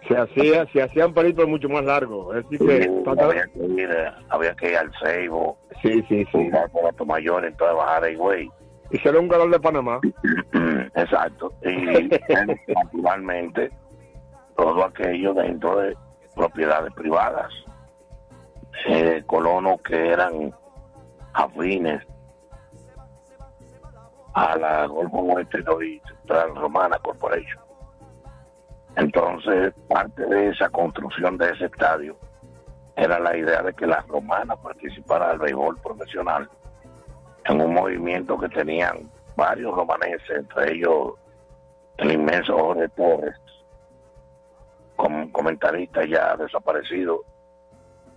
Se 0.07 0.15
hacía, 0.15 0.65
se 0.71 0.83
hacían 0.83 1.13
palitos 1.13 1.47
mucho 1.47 1.67
más 1.67 1.83
largos. 1.83 2.35
Decir, 2.35 2.59
que 2.59 2.83
Sí, 2.83 3.03
había, 3.19 3.45
que 3.47 3.59
ir, 3.65 3.89
eh, 3.91 4.11
había 4.29 4.55
que 4.55 4.69
ir 4.69 4.77
al 4.77 4.91
Ceibo, 5.01 5.57
sí, 5.81 6.03
sí, 6.07 6.25
sí. 6.31 6.49
por 6.71 6.85
Atomayor, 6.87 7.45
entonces 7.45 7.75
bajar 7.75 8.03
a 8.03 8.09
Higüey. 8.09 8.49
Hicieron 8.91 9.23
un 9.23 9.29
canal 9.29 9.49
de 9.51 9.59
Panamá. 9.59 9.99
Exacto. 10.95 11.51
Y 11.63 12.09
naturalmente 12.73 13.71
todo 14.55 14.85
aquello 14.85 15.33
dentro 15.33 15.79
de 15.79 15.97
propiedades 16.35 16.93
privadas. 16.93 17.51
Eh, 18.87 19.23
colonos 19.25 19.81
que 19.81 20.09
eran 20.09 20.53
afines 21.33 22.03
a 24.33 24.57
la 24.57 24.85
Golfo 24.85 25.21
Nuestro 25.23 25.81
y 25.81 25.99
Central 26.07 26.55
Romana 26.55 26.99
Corporation. 26.99 27.64
Entonces, 28.97 29.73
parte 29.89 30.25
de 30.25 30.49
esa 30.49 30.69
construcción 30.69 31.37
de 31.37 31.51
ese 31.51 31.65
estadio 31.65 32.15
era 32.95 33.19
la 33.19 33.35
idea 33.35 33.61
de 33.61 33.73
que 33.73 33.85
las 33.85 34.07
romanas 34.07 34.57
participaran 34.59 35.31
del 35.31 35.39
béisbol 35.39 35.77
profesional 35.81 36.49
en 37.45 37.61
un 37.61 37.73
movimiento 37.73 38.37
que 38.39 38.47
tenían 38.49 39.09
varios 39.35 39.75
romaneses, 39.75 40.29
entre 40.29 40.73
ellos 40.73 41.13
el 41.97 42.11
inmenso 42.13 42.57
Jorge 42.57 42.87
Torres, 42.89 43.35
com- 44.95 45.29
comentarista 45.31 46.05
ya 46.05 46.35
desaparecido 46.37 47.21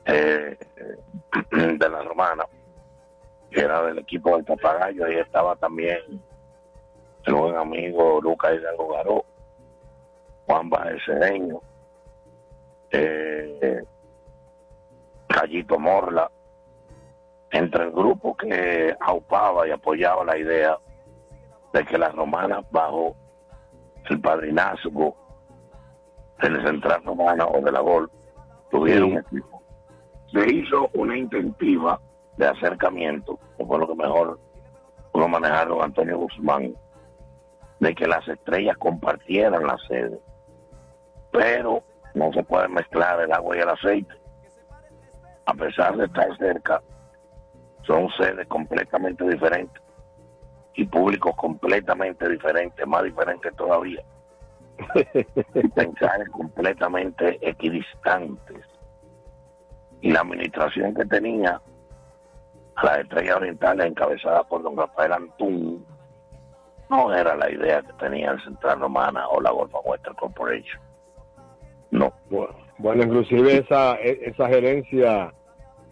eh, 0.05 0.57
de 1.51 1.89
la 1.89 2.03
romana, 2.03 2.45
que 3.51 3.61
era 3.61 3.83
del 3.83 3.99
equipo 3.99 4.37
del 4.37 4.45
Papagayo, 4.45 5.07
ahí 5.07 5.17
estaba 5.17 5.57
también 5.57 5.99
el 7.25 7.35
buen 7.35 7.57
amigo 7.57 8.21
Lucas 8.23 8.55
Hidalgo 8.55 8.89
Garó, 8.95 9.25
Juan 10.49 10.71
Baez 10.71 11.05
Cedeño, 11.05 11.61
eh, 12.91 13.83
Callito 15.29 15.79
Morla, 15.79 16.31
entre 17.51 17.85
el 17.85 17.93
grupo 17.93 18.35
que 18.35 18.97
aupaba 18.99 19.69
y 19.69 19.73
apoyaba 19.73 20.25
la 20.25 20.39
idea 20.39 20.79
de 21.75 21.85
que 21.85 21.99
las 21.99 22.15
romanas 22.15 22.65
bajo 22.71 23.15
el 24.09 24.21
padrinazgo 24.23 25.15
del 26.41 26.63
central 26.65 27.03
romana 27.05 27.47
o 27.47 27.61
de 27.61 27.71
la 27.71 27.81
gol 27.81 28.11
tuvieron 28.71 29.13
un 29.13 29.19
equipo. 29.19 29.63
Se 30.33 30.51
hizo 30.51 30.89
una 30.95 31.17
intentiva 31.17 32.01
de 32.39 32.47
acercamiento, 32.47 33.39
que 33.59 33.67
fue 33.67 33.79
lo 33.79 33.87
que 33.87 33.95
mejor 33.95 34.41
pudo 35.13 35.29
manejar 35.29 35.69
don 35.69 35.83
Antonio 35.83 36.17
Guzmán, 36.17 36.75
de 37.81 37.95
que 37.95 38.07
las 38.07 38.27
estrellas 38.27 38.79
compartieran 38.79 39.67
la 39.67 39.77
sede, 39.87 40.19
pero 41.31 41.83
no 42.15 42.33
se 42.33 42.43
puede 42.43 42.69
mezclar 42.69 43.21
el 43.21 43.33
agua 43.33 43.57
y 43.57 43.61
el 43.61 43.69
aceite. 43.69 44.15
A 45.47 45.55
pesar 45.55 45.97
de 45.97 46.05
estar 46.07 46.37
cerca, 46.37 46.83
son 47.87 48.09
sedes 48.19 48.47
completamente 48.49 49.25
diferentes 49.25 49.83
y 50.75 50.85
públicos 50.85 51.35
completamente 51.37 52.29
diferentes, 52.29 52.87
más 52.87 53.03
diferentes 53.03 53.55
todavía. 53.57 54.03
y 55.55 55.69
pensares 55.69 56.29
completamente 56.29 57.39
equidistantes. 57.41 58.65
Y 60.01 60.13
la 60.13 60.21
administración 60.21 60.95
que 60.95 61.05
tenía 61.07 61.61
a 62.77 62.85
las 62.85 62.99
estrellas 62.99 63.37
orientales 63.37 63.87
encabezada 63.87 64.45
por 64.45 64.63
don 64.63 64.77
Rafael 64.77 65.13
Antún 65.13 65.85
no 66.89 67.13
era 67.13 67.35
la 67.35 67.51
idea 67.51 67.83
que 67.83 67.93
tenía 67.95 68.31
el 68.31 68.43
Central 68.45 68.81
Romana 68.81 69.27
o 69.29 69.41
la 69.41 69.51
Golfa 69.51 69.81
Western 69.81 70.15
Corporation. 70.15 70.81
No. 71.91 72.13
Bueno, 72.31 72.55
bueno, 72.79 73.03
inclusive 73.05 73.59
esa, 73.59 73.97
e- 73.97 74.21
esa 74.27 74.49
gerencia 74.49 75.33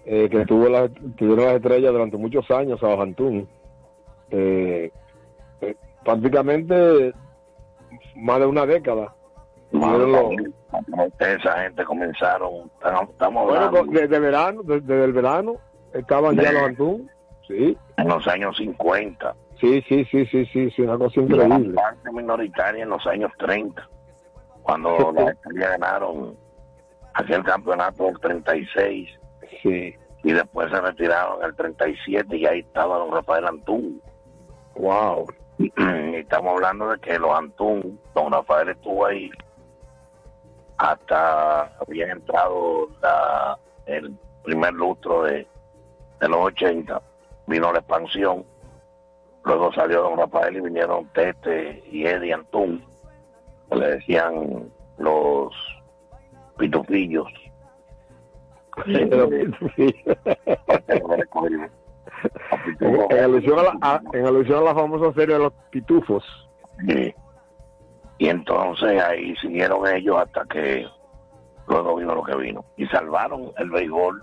eh, 0.05 0.29
que 0.31 0.45
tuvo 0.47 0.69
la, 0.69 0.89
tuvieron 0.89 1.47
las 1.47 1.55
estrellas 1.57 1.93
durante 1.93 2.17
muchos 2.17 2.49
años 2.51 2.83
a 2.83 2.93
Antún, 3.03 3.49
eh, 4.31 4.91
eh, 5.61 5.75
prácticamente 6.05 7.13
más 8.17 8.39
de 8.41 8.47
una 8.47 8.67
década. 8.67 9.13
Los- 9.73 10.33
Esa 11.19 11.63
gente 11.63 11.85
comenzaron, 11.85 12.71
estamos, 13.11 13.45
bueno, 13.47 13.65
hablando 13.65 13.79
con- 13.81 13.91
desde 13.95 14.19
verano, 14.21 14.63
desde, 14.63 15.05
el 15.05 15.13
verano, 15.13 15.57
estaban 15.93 16.37
ya 16.37 16.43
De- 16.43 16.53
los 16.53 16.63
Antún, 16.63 17.11
sí, 17.49 17.77
en 17.97 18.09
los 18.09 18.27
años 18.29 18.57
50. 18.57 19.35
sí, 19.61 19.83
sí, 19.89 20.05
sí, 20.11 20.25
sí, 20.27 20.47
sí, 20.47 20.71
sí, 20.71 20.83
una 20.83 20.99
cosa 20.99 21.21
una 21.21 21.45
increíble. 21.45 21.75
parte 21.75 22.13
minoritaria 22.13 22.83
en 22.85 22.91
los 22.91 23.05
años 23.07 23.33
30, 23.39 23.89
cuando 24.67 25.13
las 25.13 25.29
estrellas 25.35 25.71
ganaron 25.79 26.37
aquel 27.15 27.43
campeonato 27.45 28.05
del 28.05 28.19
36 28.21 29.09
Sí. 29.63 29.95
y 30.25 30.33
después 30.33 30.71
se 30.71 30.81
retiraron 30.81 31.39
en 31.41 31.47
el 31.51 31.57
37 31.57 32.37
y 32.37 32.47
ahí 32.47 32.59
estaba 32.61 32.99
don 32.99 33.13
Rafael 33.13 33.47
Antún. 33.47 34.03
Wow. 34.75 35.27
Y 35.59 36.17
estamos 36.17 36.55
hablando 36.55 36.89
de 36.91 36.99
que 36.99 37.19
los 37.19 37.31
Antún, 37.39 37.99
don 38.15 38.33
Rafael 38.33 38.69
estuvo 38.71 39.07
ahí 39.07 39.31
hasta 40.79 41.63
había 41.81 42.11
entrado 42.13 42.89
la- 43.01 43.59
el 43.87 44.15
primer 44.45 44.73
lustro 44.75 45.23
de, 45.23 45.47
de 46.21 46.29
los 46.29 46.39
80, 46.39 47.01
vino 47.47 47.73
la 47.73 47.79
expansión, 47.79 48.45
luego 49.45 49.73
salió 49.73 50.03
don 50.03 50.19
Rafael 50.19 50.57
y 50.57 50.61
vinieron 50.61 51.07
Tete 51.15 51.83
y 51.91 52.05
Eddie 52.07 52.35
Antún, 52.35 52.85
que 53.71 53.77
le 53.77 53.87
decían 53.93 54.71
los 54.99 55.53
pitufillos. 56.59 57.27
En, 58.87 59.13
en 63.11 63.19
alusión 63.25 63.59
a 63.59 63.63
la, 63.63 63.79
a- 63.81 64.01
en 64.13 64.27
alusión 64.27 64.59
a 64.59 64.63
la 64.63 64.75
famosa 64.75 65.13
serie 65.15 65.35
de 65.37 65.43
los 65.45 65.53
pitufos. 65.71 66.25
Sí. 66.89 67.15
Y 68.19 68.29
entonces 68.29 69.03
ahí 69.03 69.35
siguieron 69.37 69.87
ellos 69.87 70.17
hasta 70.19 70.45
que 70.47 70.87
luego 71.69 71.97
vino 71.97 72.15
lo 72.15 72.23
que 72.23 72.37
vino. 72.37 72.65
Y 72.77 72.87
salvaron 72.87 73.53
el 73.59 73.71
béisbol 73.71 74.23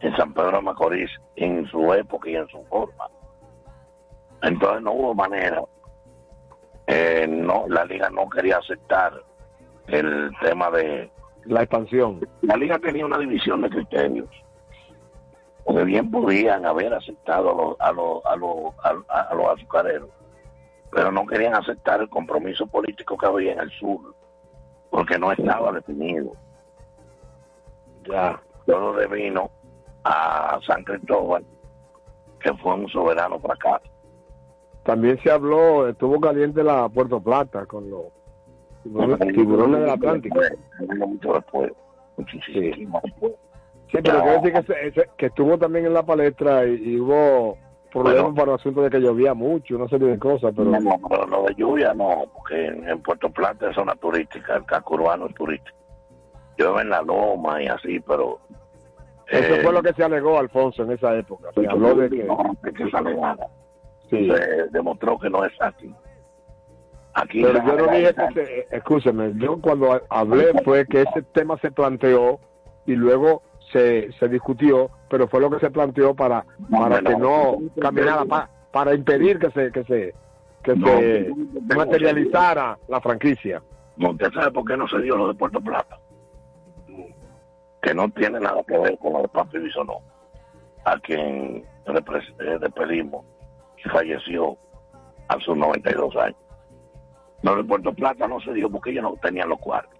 en 0.00 0.16
San 0.16 0.32
Pedro 0.32 0.52
de 0.58 0.62
Macorís 0.62 1.10
en 1.36 1.66
su 1.66 1.92
época 1.92 2.30
y 2.30 2.36
en 2.36 2.48
su 2.48 2.62
forma. 2.64 3.08
Entonces 4.42 4.82
no 4.82 4.92
hubo 4.92 5.14
manera. 5.14 5.62
Eh, 6.92 7.26
no, 7.28 7.64
la 7.68 7.84
liga 7.84 8.10
no 8.10 8.28
quería 8.28 8.58
aceptar 8.58 9.12
el 9.88 10.30
tema 10.42 10.70
de... 10.70 11.10
La 11.44 11.62
expansión. 11.62 12.20
La 12.42 12.56
liga 12.56 12.78
tenía 12.78 13.06
una 13.06 13.18
división 13.18 13.62
de 13.62 13.70
criterios. 13.70 14.28
Porque 15.64 15.84
bien 15.84 16.10
podían 16.10 16.66
haber 16.66 16.92
aceptado 16.92 17.50
a 17.78 17.92
los, 17.92 18.24
a 18.24 18.36
los, 18.36 18.74
a 18.82 18.92
los, 18.92 19.04
a- 19.08 19.20
a 19.30 19.34
los 19.34 19.46
azucareros 19.48 20.08
pero 20.92 21.12
no 21.12 21.24
querían 21.24 21.54
aceptar 21.54 22.00
el 22.00 22.08
compromiso 22.10 22.66
político 22.66 23.16
que 23.16 23.24
había 23.24 23.52
en 23.52 23.60
el 23.60 23.70
sur, 23.78 24.12
porque 24.90 25.16
no 25.20 25.30
estaba 25.30 25.70
definido. 25.70 26.32
Ya. 28.08 28.42
Todo 28.66 28.94
devino 28.94 29.48
a 30.02 30.58
San 30.66 30.82
Cristóbal, 30.82 31.44
que 32.40 32.52
fue 32.54 32.74
un 32.74 32.88
soberano 32.88 33.38
fracaso. 33.38 33.88
También 34.84 35.18
se 35.22 35.30
habló, 35.30 35.88
estuvo 35.88 36.20
caliente 36.20 36.64
la 36.64 36.88
Puerto 36.88 37.20
Plata 37.20 37.66
con 37.66 37.90
los 37.90 38.04
tiburones, 38.82 39.34
tiburones 39.34 39.80
del 39.80 39.90
Atlántico. 39.90 40.40
Vino 40.80 41.06
mucho 41.06 41.34
después, 41.34 41.72
muchísimo 42.16 43.00
después. 43.04 43.32
Sí, 43.90 43.98
pero 44.02 44.22
quiero 44.22 44.40
decir 44.40 44.92
que, 44.94 45.04
que 45.16 45.26
estuvo 45.26 45.58
también 45.58 45.86
en 45.86 45.94
la 45.94 46.04
palestra 46.04 46.64
y, 46.64 46.76
y 46.76 47.00
hubo 47.00 47.58
problemas 47.92 48.32
para 48.34 48.52
el 48.52 48.54
asunto 48.54 48.82
de 48.82 48.90
que 48.90 49.00
llovía 49.00 49.34
mucho, 49.34 49.76
una 49.76 49.88
serie 49.88 50.08
de 50.08 50.18
cosas, 50.18 50.52
pero... 50.56 50.70
No, 50.70 50.80
no, 50.80 50.96
pero 51.08 51.26
lo 51.26 51.42
de 51.42 51.54
lluvia 51.56 51.92
no, 51.92 52.24
porque 52.32 52.66
en, 52.66 52.88
en 52.88 53.02
Puerto 53.02 53.28
Plata 53.30 53.68
es 53.68 53.74
zona 53.74 53.94
turística, 53.96 54.56
el 54.56 54.64
casco 54.64 54.94
urbano 54.94 55.26
es 55.26 55.34
turístico. 55.34 55.76
Llueve 56.56 56.82
en 56.82 56.90
la 56.90 57.02
loma 57.02 57.62
y 57.62 57.66
así, 57.66 58.00
pero... 58.00 58.38
Eso 59.26 59.54
eh, 59.54 59.60
fue 59.62 59.72
lo 59.72 59.82
que 59.82 59.92
se 59.92 60.04
alegó, 60.04 60.38
Alfonso, 60.38 60.84
en 60.84 60.92
esa 60.92 61.16
época. 61.16 61.50
Se 61.54 61.66
habló 61.68 61.94
de 61.96 62.08
que... 62.10 62.24
no, 62.24 62.56
de 62.62 62.72
que 62.72 62.84
esa 62.84 63.00
legada. 63.00 63.48
Sí. 64.10 64.28
Se 64.30 64.68
demostró 64.70 65.18
que 65.18 65.30
no 65.30 65.44
es 65.44 65.52
así. 65.60 65.94
Aquí 67.14 67.42
Pero 67.42 67.64
yo 67.66 67.76
no 67.76 67.92
dije 67.92 68.14
que 68.34 68.66
escúcheme, 68.70 69.32
yo 69.36 69.60
cuando 69.60 70.00
hablé 70.10 70.52
fue 70.64 70.86
que 70.86 71.02
ese 71.02 71.22
tema 71.32 71.58
se 71.58 71.70
planteó 71.72 72.38
y 72.86 72.94
luego 72.94 73.42
se, 73.72 74.12
se 74.12 74.28
discutió, 74.28 74.90
pero 75.08 75.26
fue 75.28 75.40
lo 75.40 75.50
que 75.50 75.58
se 75.58 75.70
planteó 75.70 76.14
para 76.14 76.44
para 76.70 77.00
que 77.02 77.16
no 77.16 77.58
caminara, 77.80 78.24
pa- 78.24 78.48
para 78.72 78.94
impedir 78.94 79.38
que 79.40 79.50
se 79.50 79.72
que 79.72 79.84
se 79.84 80.14
que 80.62 80.76
No, 80.76 80.86
se 80.86 81.32
no, 81.68 81.76
materializara 81.76 82.78
la 82.88 83.00
franquicia. 83.00 83.62
No, 83.96 84.10
¿Usted 84.10 84.32
sabe 84.32 84.50
por 84.52 84.64
qué 84.64 84.76
no 84.76 84.86
se 84.88 85.00
dio 85.00 85.16
lo 85.16 85.28
de 85.28 85.34
Puerto 85.34 85.60
Plata? 85.60 85.98
Que 87.82 87.94
no 87.94 88.08
tiene 88.10 88.38
nada 88.40 88.62
que 88.64 88.78
ver 88.78 88.96
con 88.98 89.14
lo 89.14 89.22
de 89.22 89.28
Papi 89.28 89.58
Bisonó, 89.58 89.98
a 90.84 90.98
quien 91.00 91.64
repres- 91.86 92.34
eh, 92.40 92.58
despedimos 92.60 93.24
y 93.84 93.88
falleció 93.88 94.56
a 95.28 95.38
sus 95.40 95.56
92 95.56 96.16
años. 96.16 96.38
Lo 97.42 97.56
de 97.56 97.64
Puerto 97.64 97.92
Plata 97.92 98.26
no 98.28 98.40
se 98.40 98.52
dio 98.52 98.70
porque 98.70 98.90
ellos 98.90 99.02
no 99.04 99.14
tenían 99.22 99.48
los 99.48 99.58
cuartos. 99.58 99.98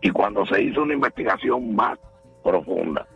Y 0.00 0.10
cuando 0.10 0.44
se 0.46 0.62
hizo 0.62 0.82
una 0.82 0.94
investigación 0.94 1.74
más 1.74 1.98
profunda, 2.42 3.06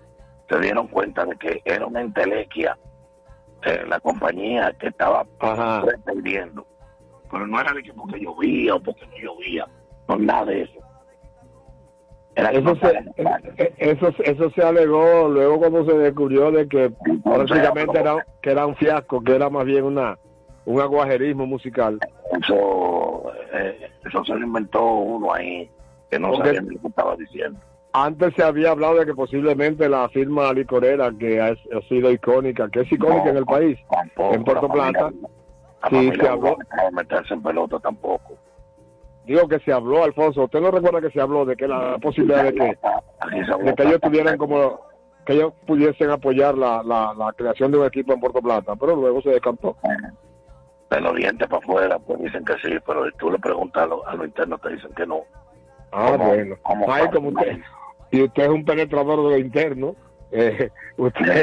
se 0.49 0.59
dieron 0.59 0.89
cuenta 0.89 1.25
de 1.25 1.37
que 1.37 1.63
era 1.65 1.87
una 1.87 2.01
entelequia 2.01 2.77
eh, 3.65 3.85
la 3.87 4.01
compañía 4.01 4.73
que 4.79 4.89
estaba 4.89 5.25
pretendiendo. 5.83 6.67
Pero 7.31 7.47
no 7.47 7.61
era 7.61 7.73
de 7.73 7.83
que 7.83 7.93
porque 7.93 8.19
llovía 8.19 8.75
o 8.75 8.81
porque 8.81 9.07
no 9.07 9.17
llovía, 9.19 9.67
no 10.09 10.17
nada 10.17 10.47
de 10.47 10.63
eso. 10.63 10.82
Eso 12.35 12.75
se, 12.77 12.81
sabían 12.81 13.13
eh, 13.59 13.75
eso, 13.79 14.09
eso 14.25 14.51
se 14.51 14.63
alegó 14.63 15.29
luego 15.29 15.59
cuando 15.59 15.85
se 15.85 15.93
descubrió 15.99 16.51
de 16.51 16.67
que 16.67 16.91
prácticamente 17.23 17.99
era, 18.01 18.27
que 18.41 18.51
era 18.51 18.67
un 18.67 18.75
fiasco, 18.77 19.23
que 19.23 19.35
era 19.35 19.51
más 19.51 19.65
bien 19.67 19.85
una 19.85 20.19
un 20.65 20.81
aguajerismo 20.81 21.45
musical. 21.47 21.99
Eso, 22.41 23.25
eh, 23.53 23.91
eso 24.07 24.25
se 24.25 24.35
lo 24.35 24.47
inventó 24.47 24.83
uno 24.95 25.35
ahí 25.35 25.69
que 26.11 26.19
no 26.19 26.31
Porque- 26.31 26.55
sabía 26.55 26.63
lo 26.63 26.81
que 26.81 26.89
estaba 26.89 27.17
diciendo. 27.17 27.59
Antes 27.95 28.33
se 28.35 28.43
había 28.43 28.71
hablado 28.71 28.95
de 28.95 29.05
que 29.05 29.15
posiblemente 29.15 29.87
la 29.89 30.09
firma 30.09 30.51
licorera, 30.55 31.13
que 31.19 31.39
ha, 31.43 31.49
ha 31.49 31.81
sido 31.89 32.11
icónica, 32.11 32.71
que 32.71 32.81
es 32.81 32.93
icónica 32.93 33.29
en 33.29 33.37
el 33.37 33.45
país, 33.45 33.79
en 34.17 34.45
Puerto 34.45 34.67
la 34.69 34.73
familia- 34.73 34.91
Plata, 34.93 35.13
La 35.83 35.89
sí 35.91 35.95
familia 35.97 36.23
se 36.25 36.29
habló, 36.31 36.57
no 36.77 36.91
meterse 36.93 37.35
en 37.35 37.43
pelota 37.43 37.79
tampoco. 37.81 38.39
Digo 39.27 39.49
que 39.49 39.59
se 39.61 39.73
habló, 39.73 40.05
Alfonso, 40.05 40.45
¿usted 40.45 40.61
no 40.61 40.71
recuerda 40.71 41.01
que 41.01 41.11
se 41.11 41.21
habló 41.21 41.45
de 41.45 41.57
que 41.57 41.69
la 41.69 41.99
posibilidad 41.99 42.45
de 42.45 42.55
que, 42.55 42.65
de 43.65 43.75
que 43.75 43.83
ellos 43.85 44.01
tuvieran 44.01 44.37
como, 44.39 44.81
que 45.25 45.35
ellos 45.35 45.53
pudiesen 45.67 46.11
apoyar 46.11 46.57
la, 46.59 46.83
la, 46.83 47.15
la 47.17 47.33
creación 47.33 47.71
de 47.73 47.79
un 47.79 47.87
equipo 47.87 48.13
en 48.13 48.21
Puerto 48.21 48.41
Plata, 48.41 48.75
pero 48.77 48.97
luego 48.97 49.23
se 49.23 49.31
descartó. 49.31 49.77
De 50.91 51.01
los 51.01 51.15
dientes 51.15 51.49
para 51.49 51.63
afuera, 51.63 51.99
pues 51.99 52.21
dicen 52.21 52.45
que 52.45 52.55
sí, 52.63 52.77
pero 52.87 53.05
si 53.07 53.17
tú 53.17 53.31
le 53.31 53.39
preguntas 53.39 53.85
a 53.85 53.87
los 53.87 54.07
a 54.07 54.15
los 54.15 54.27
internos, 54.27 54.61
te 54.61 54.71
dicen 54.75 54.91
que 54.95 55.07
no. 55.07 55.21
Ah, 55.91 56.09
¿Cómo- 56.13 56.27
bueno. 56.29 56.57
cómo 56.63 56.93
Ay, 56.93 57.09
como 57.11 57.29
usted, 57.31 57.59
y 58.11 58.23
usted 58.23 58.43
es 58.43 58.49
un 58.51 58.65
penetrador 58.65 59.17
de 59.25 59.31
lo 59.31 59.39
interno, 59.39 59.97
eh, 60.33 60.69
usted 60.99 61.37